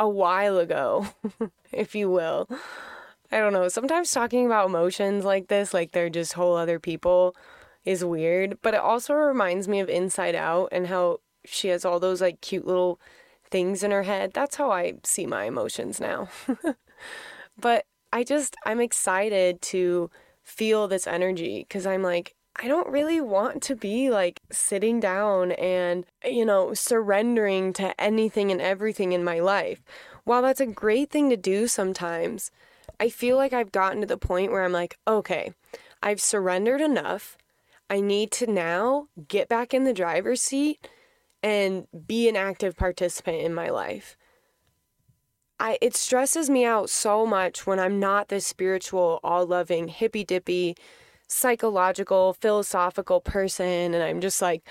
a 0.00 0.08
while 0.08 0.58
ago, 0.58 1.06
if 1.72 1.94
you 1.94 2.10
will. 2.10 2.48
I 3.30 3.38
don't 3.38 3.52
know. 3.52 3.68
Sometimes 3.68 4.10
talking 4.10 4.46
about 4.46 4.66
emotions 4.66 5.24
like 5.24 5.46
this, 5.46 5.72
like 5.72 5.92
they're 5.92 6.10
just 6.10 6.32
whole 6.32 6.56
other 6.56 6.80
people, 6.80 7.36
is 7.84 8.04
weird. 8.04 8.58
But 8.62 8.74
it 8.74 8.80
also 8.80 9.14
reminds 9.14 9.68
me 9.68 9.78
of 9.78 9.88
Inside 9.88 10.34
Out 10.34 10.70
and 10.72 10.88
how 10.88 11.20
she 11.44 11.68
has 11.68 11.84
all 11.84 12.00
those 12.00 12.20
like 12.20 12.40
cute 12.40 12.66
little 12.66 12.98
things 13.48 13.84
in 13.84 13.92
her 13.92 14.02
head. 14.02 14.32
That's 14.32 14.56
how 14.56 14.72
I 14.72 14.94
see 15.04 15.24
my 15.24 15.44
emotions 15.44 16.00
now. 16.00 16.30
but 17.60 17.84
I 18.12 18.24
just, 18.24 18.56
I'm 18.64 18.80
excited 18.80 19.60
to 19.62 20.10
feel 20.42 20.88
this 20.88 21.06
energy 21.06 21.66
because 21.66 21.86
I'm 21.86 22.02
like, 22.02 22.34
I 22.58 22.68
don't 22.68 22.88
really 22.88 23.20
want 23.20 23.62
to 23.64 23.76
be 23.76 24.10
like 24.10 24.40
sitting 24.50 24.98
down 24.98 25.52
and, 25.52 26.06
you 26.24 26.44
know, 26.44 26.72
surrendering 26.72 27.72
to 27.74 27.98
anything 28.00 28.50
and 28.50 28.60
everything 28.60 29.12
in 29.12 29.22
my 29.22 29.40
life. 29.40 29.82
While 30.24 30.42
that's 30.42 30.60
a 30.60 30.66
great 30.66 31.10
thing 31.10 31.28
to 31.30 31.36
do 31.36 31.66
sometimes, 31.68 32.50
I 32.98 33.10
feel 33.10 33.36
like 33.36 33.52
I've 33.52 33.72
gotten 33.72 34.00
to 34.00 34.06
the 34.06 34.16
point 34.16 34.52
where 34.52 34.64
I'm 34.64 34.72
like, 34.72 34.98
okay, 35.06 35.52
I've 36.02 36.20
surrendered 36.20 36.80
enough. 36.80 37.36
I 37.90 38.00
need 38.00 38.30
to 38.32 38.50
now 38.50 39.08
get 39.28 39.48
back 39.48 39.74
in 39.74 39.84
the 39.84 39.92
driver's 39.92 40.40
seat 40.40 40.88
and 41.42 41.86
be 42.06 42.28
an 42.28 42.36
active 42.36 42.76
participant 42.76 43.42
in 43.42 43.52
my 43.52 43.68
life. 43.68 44.16
I 45.58 45.78
it 45.80 45.96
stresses 45.96 46.50
me 46.50 46.64
out 46.64 46.90
so 46.90 47.26
much 47.26 47.66
when 47.66 47.78
I'm 47.80 47.98
not 47.98 48.28
this 48.28 48.46
spiritual, 48.46 49.20
all-loving, 49.24 49.88
hippy-dippy, 49.88 50.76
psychological, 51.28 52.34
philosophical 52.34 53.20
person 53.20 53.94
and 53.94 54.02
I'm 54.02 54.20
just 54.20 54.42
like 54.42 54.62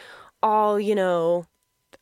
all, 0.43 0.79
you 0.79 0.95
know, 0.95 1.45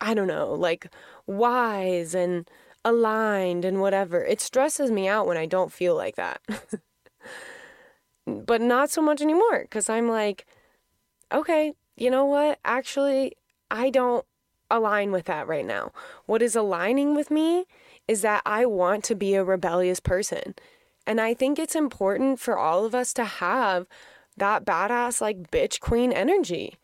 I 0.01 0.13
don't 0.13 0.27
know, 0.27 0.53
like 0.53 0.87
wise 1.27 2.13
and 2.13 2.49
aligned 2.85 3.65
and 3.65 3.79
whatever. 3.81 4.23
It 4.23 4.41
stresses 4.41 4.91
me 4.91 5.07
out 5.07 5.27
when 5.27 5.37
I 5.37 5.45
don't 5.45 5.71
feel 5.71 5.95
like 5.95 6.15
that. 6.15 6.41
but 8.27 8.61
not 8.61 8.89
so 8.89 9.01
much 9.01 9.21
anymore 9.21 9.61
because 9.61 9.89
I'm 9.89 10.09
like, 10.09 10.45
okay, 11.31 11.73
you 11.95 12.09
know 12.09 12.25
what? 12.25 12.59
Actually, 12.65 13.33
I 13.71 13.89
don't 13.89 14.25
align 14.69 15.11
with 15.11 15.25
that 15.25 15.47
right 15.47 15.65
now. 15.65 15.91
What 16.25 16.41
is 16.41 16.55
aligning 16.55 17.15
with 17.15 17.31
me 17.31 17.65
is 18.07 18.21
that 18.21 18.41
I 18.45 18.65
want 18.65 19.03
to 19.05 19.15
be 19.15 19.35
a 19.35 19.43
rebellious 19.43 19.99
person. 19.99 20.55
And 21.05 21.19
I 21.19 21.33
think 21.33 21.59
it's 21.59 21.75
important 21.75 22.39
for 22.39 22.57
all 22.57 22.85
of 22.85 22.95
us 22.95 23.13
to 23.13 23.25
have 23.25 23.87
that 24.37 24.65
badass, 24.65 25.21
like, 25.21 25.51
bitch 25.51 25.79
queen 25.79 26.11
energy. 26.11 26.75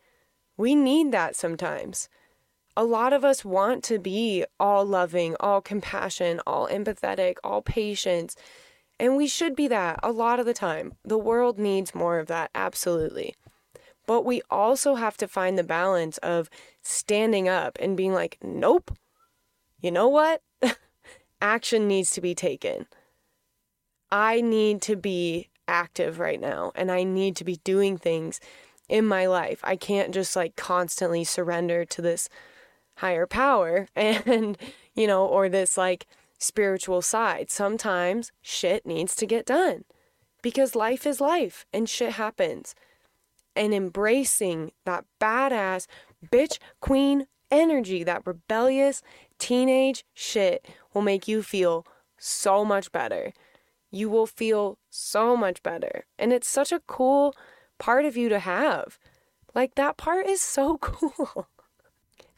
We 0.56 0.74
need 0.74 1.10
that 1.12 1.36
sometimes. 1.36 2.08
A 2.76 2.84
lot 2.84 3.12
of 3.12 3.24
us 3.24 3.44
want 3.44 3.82
to 3.84 3.98
be 3.98 4.44
all 4.58 4.84
loving, 4.84 5.36
all 5.40 5.60
compassion, 5.60 6.40
all 6.46 6.68
empathetic, 6.68 7.36
all 7.42 7.62
patience. 7.62 8.36
And 8.98 9.16
we 9.16 9.26
should 9.26 9.56
be 9.56 9.68
that 9.68 9.98
a 10.02 10.12
lot 10.12 10.38
of 10.38 10.46
the 10.46 10.54
time. 10.54 10.94
The 11.04 11.18
world 11.18 11.58
needs 11.58 11.94
more 11.94 12.18
of 12.18 12.26
that, 12.28 12.50
absolutely. 12.54 13.34
But 14.06 14.24
we 14.24 14.42
also 14.50 14.94
have 14.96 15.16
to 15.18 15.28
find 15.28 15.58
the 15.58 15.64
balance 15.64 16.18
of 16.18 16.50
standing 16.82 17.48
up 17.48 17.78
and 17.80 17.96
being 17.96 18.12
like, 18.12 18.38
nope, 18.42 18.96
you 19.80 19.90
know 19.90 20.08
what? 20.08 20.42
Action 21.40 21.88
needs 21.88 22.10
to 22.12 22.20
be 22.20 22.34
taken. 22.34 22.86
I 24.10 24.40
need 24.40 24.82
to 24.82 24.96
be 24.96 25.48
active 25.68 26.18
right 26.18 26.40
now 26.40 26.72
and 26.74 26.90
I 26.90 27.04
need 27.04 27.36
to 27.36 27.44
be 27.44 27.60
doing 27.64 27.96
things 27.96 28.40
in 28.88 29.06
my 29.06 29.26
life. 29.26 29.60
I 29.62 29.76
can't 29.76 30.12
just 30.12 30.34
like 30.34 30.56
constantly 30.56 31.24
surrender 31.24 31.84
to 31.84 32.02
this 32.02 32.28
higher 32.96 33.26
power 33.26 33.88
and, 33.96 34.58
you 34.94 35.06
know, 35.06 35.24
or 35.24 35.48
this 35.48 35.78
like 35.78 36.06
spiritual 36.38 37.02
side. 37.02 37.50
Sometimes 37.50 38.32
shit 38.42 38.84
needs 38.84 39.14
to 39.16 39.26
get 39.26 39.46
done 39.46 39.84
because 40.42 40.74
life 40.74 41.06
is 41.06 41.20
life 41.20 41.64
and 41.72 41.88
shit 41.88 42.12
happens. 42.12 42.74
And 43.56 43.74
embracing 43.74 44.72
that 44.84 45.04
badass 45.20 45.86
bitch 46.30 46.58
queen 46.80 47.26
energy, 47.50 48.04
that 48.04 48.26
rebellious 48.26 49.02
teenage 49.38 50.04
shit 50.14 50.66
will 50.92 51.02
make 51.02 51.26
you 51.28 51.42
feel 51.42 51.86
so 52.18 52.64
much 52.64 52.92
better 52.92 53.32
you 53.90 54.08
will 54.08 54.26
feel 54.26 54.78
so 54.88 55.36
much 55.36 55.62
better. 55.62 56.04
And 56.18 56.32
it's 56.32 56.48
such 56.48 56.72
a 56.72 56.82
cool 56.86 57.34
part 57.78 58.04
of 58.04 58.16
you 58.16 58.28
to 58.28 58.38
have. 58.38 58.98
Like, 59.54 59.74
that 59.74 59.96
part 59.96 60.26
is 60.26 60.40
so 60.40 60.78
cool. 60.80 61.48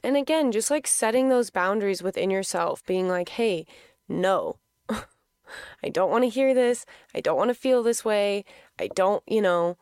and 0.02 0.16
again, 0.16 0.50
just 0.52 0.70
like 0.70 0.86
setting 0.86 1.28
those 1.28 1.50
boundaries 1.50 2.02
within 2.02 2.30
yourself, 2.30 2.84
being 2.86 3.08
like, 3.08 3.30
hey, 3.30 3.66
no, 4.08 4.56
I 4.88 5.88
don't 5.90 6.10
want 6.10 6.24
to 6.24 6.30
hear 6.30 6.54
this. 6.54 6.86
I 7.14 7.20
don't 7.20 7.36
want 7.36 7.48
to 7.48 7.54
feel 7.54 7.82
this 7.82 8.04
way. 8.04 8.44
I 8.78 8.88
don't, 8.88 9.22
you 9.26 9.42
know, 9.42 9.76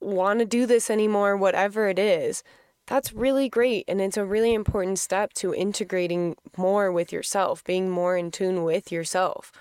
want 0.00 0.40
to 0.40 0.44
do 0.44 0.66
this 0.66 0.90
anymore, 0.90 1.36
whatever 1.36 1.88
it 1.88 1.98
is. 1.98 2.42
That's 2.90 3.12
really 3.12 3.48
great. 3.48 3.84
And 3.86 4.00
it's 4.00 4.16
a 4.16 4.24
really 4.24 4.52
important 4.52 4.98
step 4.98 5.32
to 5.34 5.54
integrating 5.54 6.34
more 6.56 6.90
with 6.90 7.12
yourself, 7.12 7.62
being 7.62 7.88
more 7.88 8.16
in 8.16 8.32
tune 8.32 8.64
with 8.64 8.90
yourself. 8.90 9.52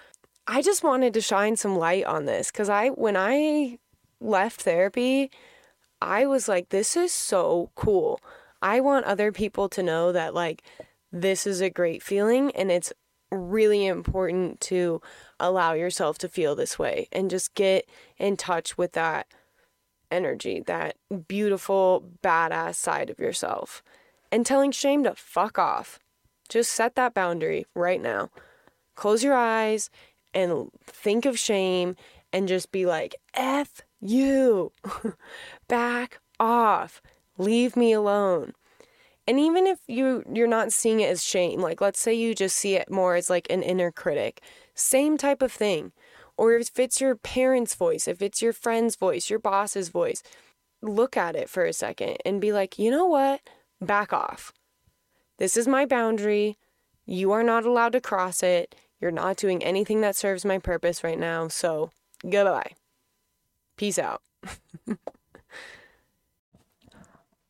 I 0.48 0.64
just 0.64 0.84
wanted 0.84 1.14
to 1.14 1.22
shine 1.22 1.56
some 1.56 1.78
light 1.78 2.06
on 2.06 2.26
this 2.26 2.50
because 2.50 2.70
I, 2.70 2.88
when 2.88 3.16
I 3.16 3.78
left 4.20 4.64
therapy, 4.64 5.30
I 6.02 6.26
was 6.26 6.48
like, 6.48 6.70
this 6.70 6.98
is 6.98 7.14
so 7.14 7.70
cool. 7.76 8.20
I 8.64 8.80
want 8.80 9.06
other 9.06 9.32
people 9.32 9.70
to 9.70 9.84
know 9.84 10.12
that, 10.12 10.34
like, 10.34 10.64
this 11.12 11.46
is 11.46 11.62
a 11.62 11.70
great 11.70 12.02
feeling 12.02 12.50
and 12.56 12.72
it's 12.72 12.92
really 13.32 13.86
important 13.86 14.60
to 14.62 15.04
allow 15.40 15.74
yourself 15.74 16.18
to 16.18 16.30
feel 16.30 16.56
this 16.56 16.80
way 16.80 17.08
and 17.12 17.30
just 17.30 17.54
get 17.54 17.88
in 18.18 18.38
touch 18.38 18.76
with 18.76 18.94
that 18.94 19.28
energy, 20.12 20.62
that 20.68 20.96
beautiful, 21.28 22.10
badass 22.24 22.76
side 22.76 23.10
of 23.10 23.20
yourself. 23.20 23.84
And 24.32 24.46
telling 24.46 24.72
shame 24.72 25.04
to 25.04 25.16
fuck 25.16 25.58
off. 25.58 26.00
Just 26.50 26.72
set 26.72 26.96
that 26.96 27.14
boundary 27.14 27.66
right 27.76 28.02
now. 28.02 28.30
Close 28.96 29.24
your 29.24 29.36
eyes 29.36 29.90
and 30.34 30.70
think 30.86 31.26
of 31.26 31.40
shame 31.40 31.96
and 32.32 32.48
just 32.48 32.72
be 32.72 32.86
like, 32.86 33.16
F 33.34 33.82
you, 34.02 34.72
back 35.68 36.20
off, 36.40 37.02
leave 37.38 37.76
me 37.76 37.92
alone. 37.92 38.54
And 39.28 39.40
even 39.40 39.68
if 39.68 39.80
you 39.88 40.24
you're 40.34 40.48
not 40.48 40.72
seeing 40.72 41.02
it 41.02 41.10
as 41.10 41.24
shame, 41.24 41.62
like 41.62 41.82
let's 41.82 42.00
say 42.00 42.14
you 42.14 42.34
just 42.34 42.56
see 42.56 42.76
it 42.76 42.90
more 42.90 43.16
as 43.16 43.30
like 43.30 43.46
an 43.50 43.62
inner 43.62 43.92
critic, 43.92 44.42
same 44.74 45.18
type 45.18 45.42
of 45.42 45.52
thing. 45.52 45.92
Or 46.40 46.54
if 46.54 46.80
it's 46.80 47.02
your 47.02 47.18
parents' 47.18 47.76
voice, 47.76 48.08
if 48.08 48.22
it's 48.22 48.42
your 48.42 48.54
friend's 48.54 48.96
voice, 48.96 49.30
your 49.30 49.40
boss's 49.40 49.90
voice, 49.90 50.24
look 50.82 51.18
at 51.18 51.36
it 51.36 51.50
for 51.50 51.66
a 51.66 51.74
second 51.74 52.16
and 52.24 52.40
be 52.40 52.54
like, 52.54 52.80
you 52.80 52.90
know 52.90 53.06
what? 53.06 53.42
Back 53.82 54.14
off. 54.14 54.54
This 55.38 55.58
is 55.58 55.68
my 55.68 55.86
boundary. 55.86 56.58
You 57.06 57.34
are 57.34 57.44
not 57.44 57.66
allowed 57.66 57.92
to 57.92 58.00
cross 58.00 58.42
it. 58.42 58.74
You're 59.02 59.12
not 59.12 59.36
doing 59.36 59.62
anything 59.62 60.00
that 60.00 60.16
serves 60.16 60.46
my 60.46 60.60
purpose 60.60 61.04
right 61.04 61.20
now, 61.20 61.50
so 61.50 61.92
goodbye. 62.24 62.72
Peace 63.76 64.00
out. 64.00 64.22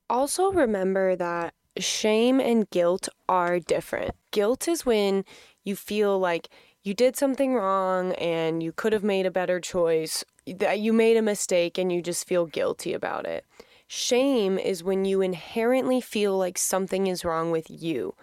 also, 0.10 0.52
remember 0.52 1.16
that 1.16 1.54
shame 1.78 2.40
and 2.40 2.68
guilt 2.72 3.08
are 3.28 3.60
different. 3.60 4.16
Guilt 4.32 4.68
is 4.68 4.84
when 4.84 5.26
you 5.64 5.76
feel 5.76 6.18
like 6.18 6.50
you 6.90 6.94
did 6.94 7.16
something 7.16 7.54
wrong 7.54 8.12
and 8.16 8.62
you 8.62 8.74
could 8.74 8.92
have 8.92 9.04
made 9.04 9.26
a 9.26 9.32
better 9.32 9.62
choice, 9.62 10.26
that 10.46 10.80
you 10.80 10.92
made 10.92 11.16
a 11.16 11.22
mistake 11.22 11.78
and 11.78 11.92
you 11.92 12.02
just 12.02 12.28
feel 12.28 12.46
guilty 12.46 12.92
about 12.92 13.26
it. 13.26 13.46
Shame 13.88 14.58
is 14.58 14.84
when 14.84 15.06
you 15.06 15.22
inherently 15.22 16.02
feel 16.02 16.38
like 16.38 16.58
something 16.58 17.08
is 17.08 17.24
wrong 17.24 17.50
with 17.50 17.68
you, 17.70 18.16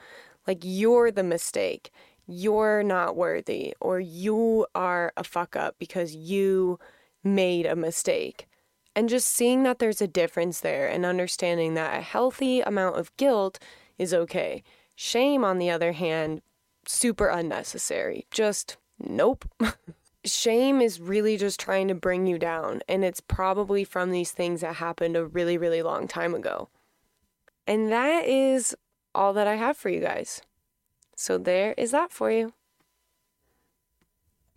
like 0.47 0.59
you're 0.63 1.11
the 1.11 1.23
mistake 1.23 1.91
you're 2.27 2.83
not 2.83 3.17
worthy 3.17 3.75
or 3.81 4.01
you 4.01 4.67
are 4.75 5.13
a 5.17 5.25
fuck 5.25 5.55
up 5.57 5.77
because 5.79 6.15
you 6.15 6.79
made 7.23 7.67
a 7.67 7.77
mistake. 7.77 8.47
And 8.95 9.09
just 9.09 9.29
seeing 9.29 9.63
that 9.63 9.79
there's 9.79 10.01
a 10.01 10.09
difference 10.09 10.61
there 10.61 10.89
and 10.89 11.05
understanding 11.05 11.75
that 11.75 11.99
a 11.99 12.03
healthy 12.03 12.61
amount 12.61 12.97
of 12.97 13.17
guilt 13.17 13.59
is 13.99 14.15
okay. 14.15 14.63
Shame, 14.95 15.45
on 15.45 15.59
the 15.59 15.71
other 15.71 15.93
hand, 15.93 16.41
super 16.89 17.29
unnecessary. 17.29 18.27
Just 18.31 18.77
nope. 18.99 19.45
Shame 20.25 20.81
is 20.81 21.01
really 21.01 21.37
just 21.37 21.61
trying 21.61 21.87
to 21.89 21.95
bring 21.95 22.27
you 22.27 22.39
down, 22.39 22.83
and 22.89 23.05
it's 23.05 23.21
probably 23.21 23.85
from 23.85 24.11
these 24.11 24.33
things 24.33 24.61
that 24.61 24.77
happened 24.77 25.17
a 25.17 25.25
really, 25.25 25.57
really 25.57 25.83
long 25.83 26.09
time 26.09 26.35
ago. 26.35 26.69
And 27.67 27.93
that 27.93 28.27
is 28.27 28.75
all 29.15 29.33
that 29.35 29.47
I 29.47 29.55
have 29.55 29.77
for 29.77 29.89
you 29.89 30.01
guys. 30.01 30.43
So 31.17 31.39
there 31.39 31.75
is 31.79 31.93
that 31.93 32.13
for 32.13 32.31
you. 32.31 32.53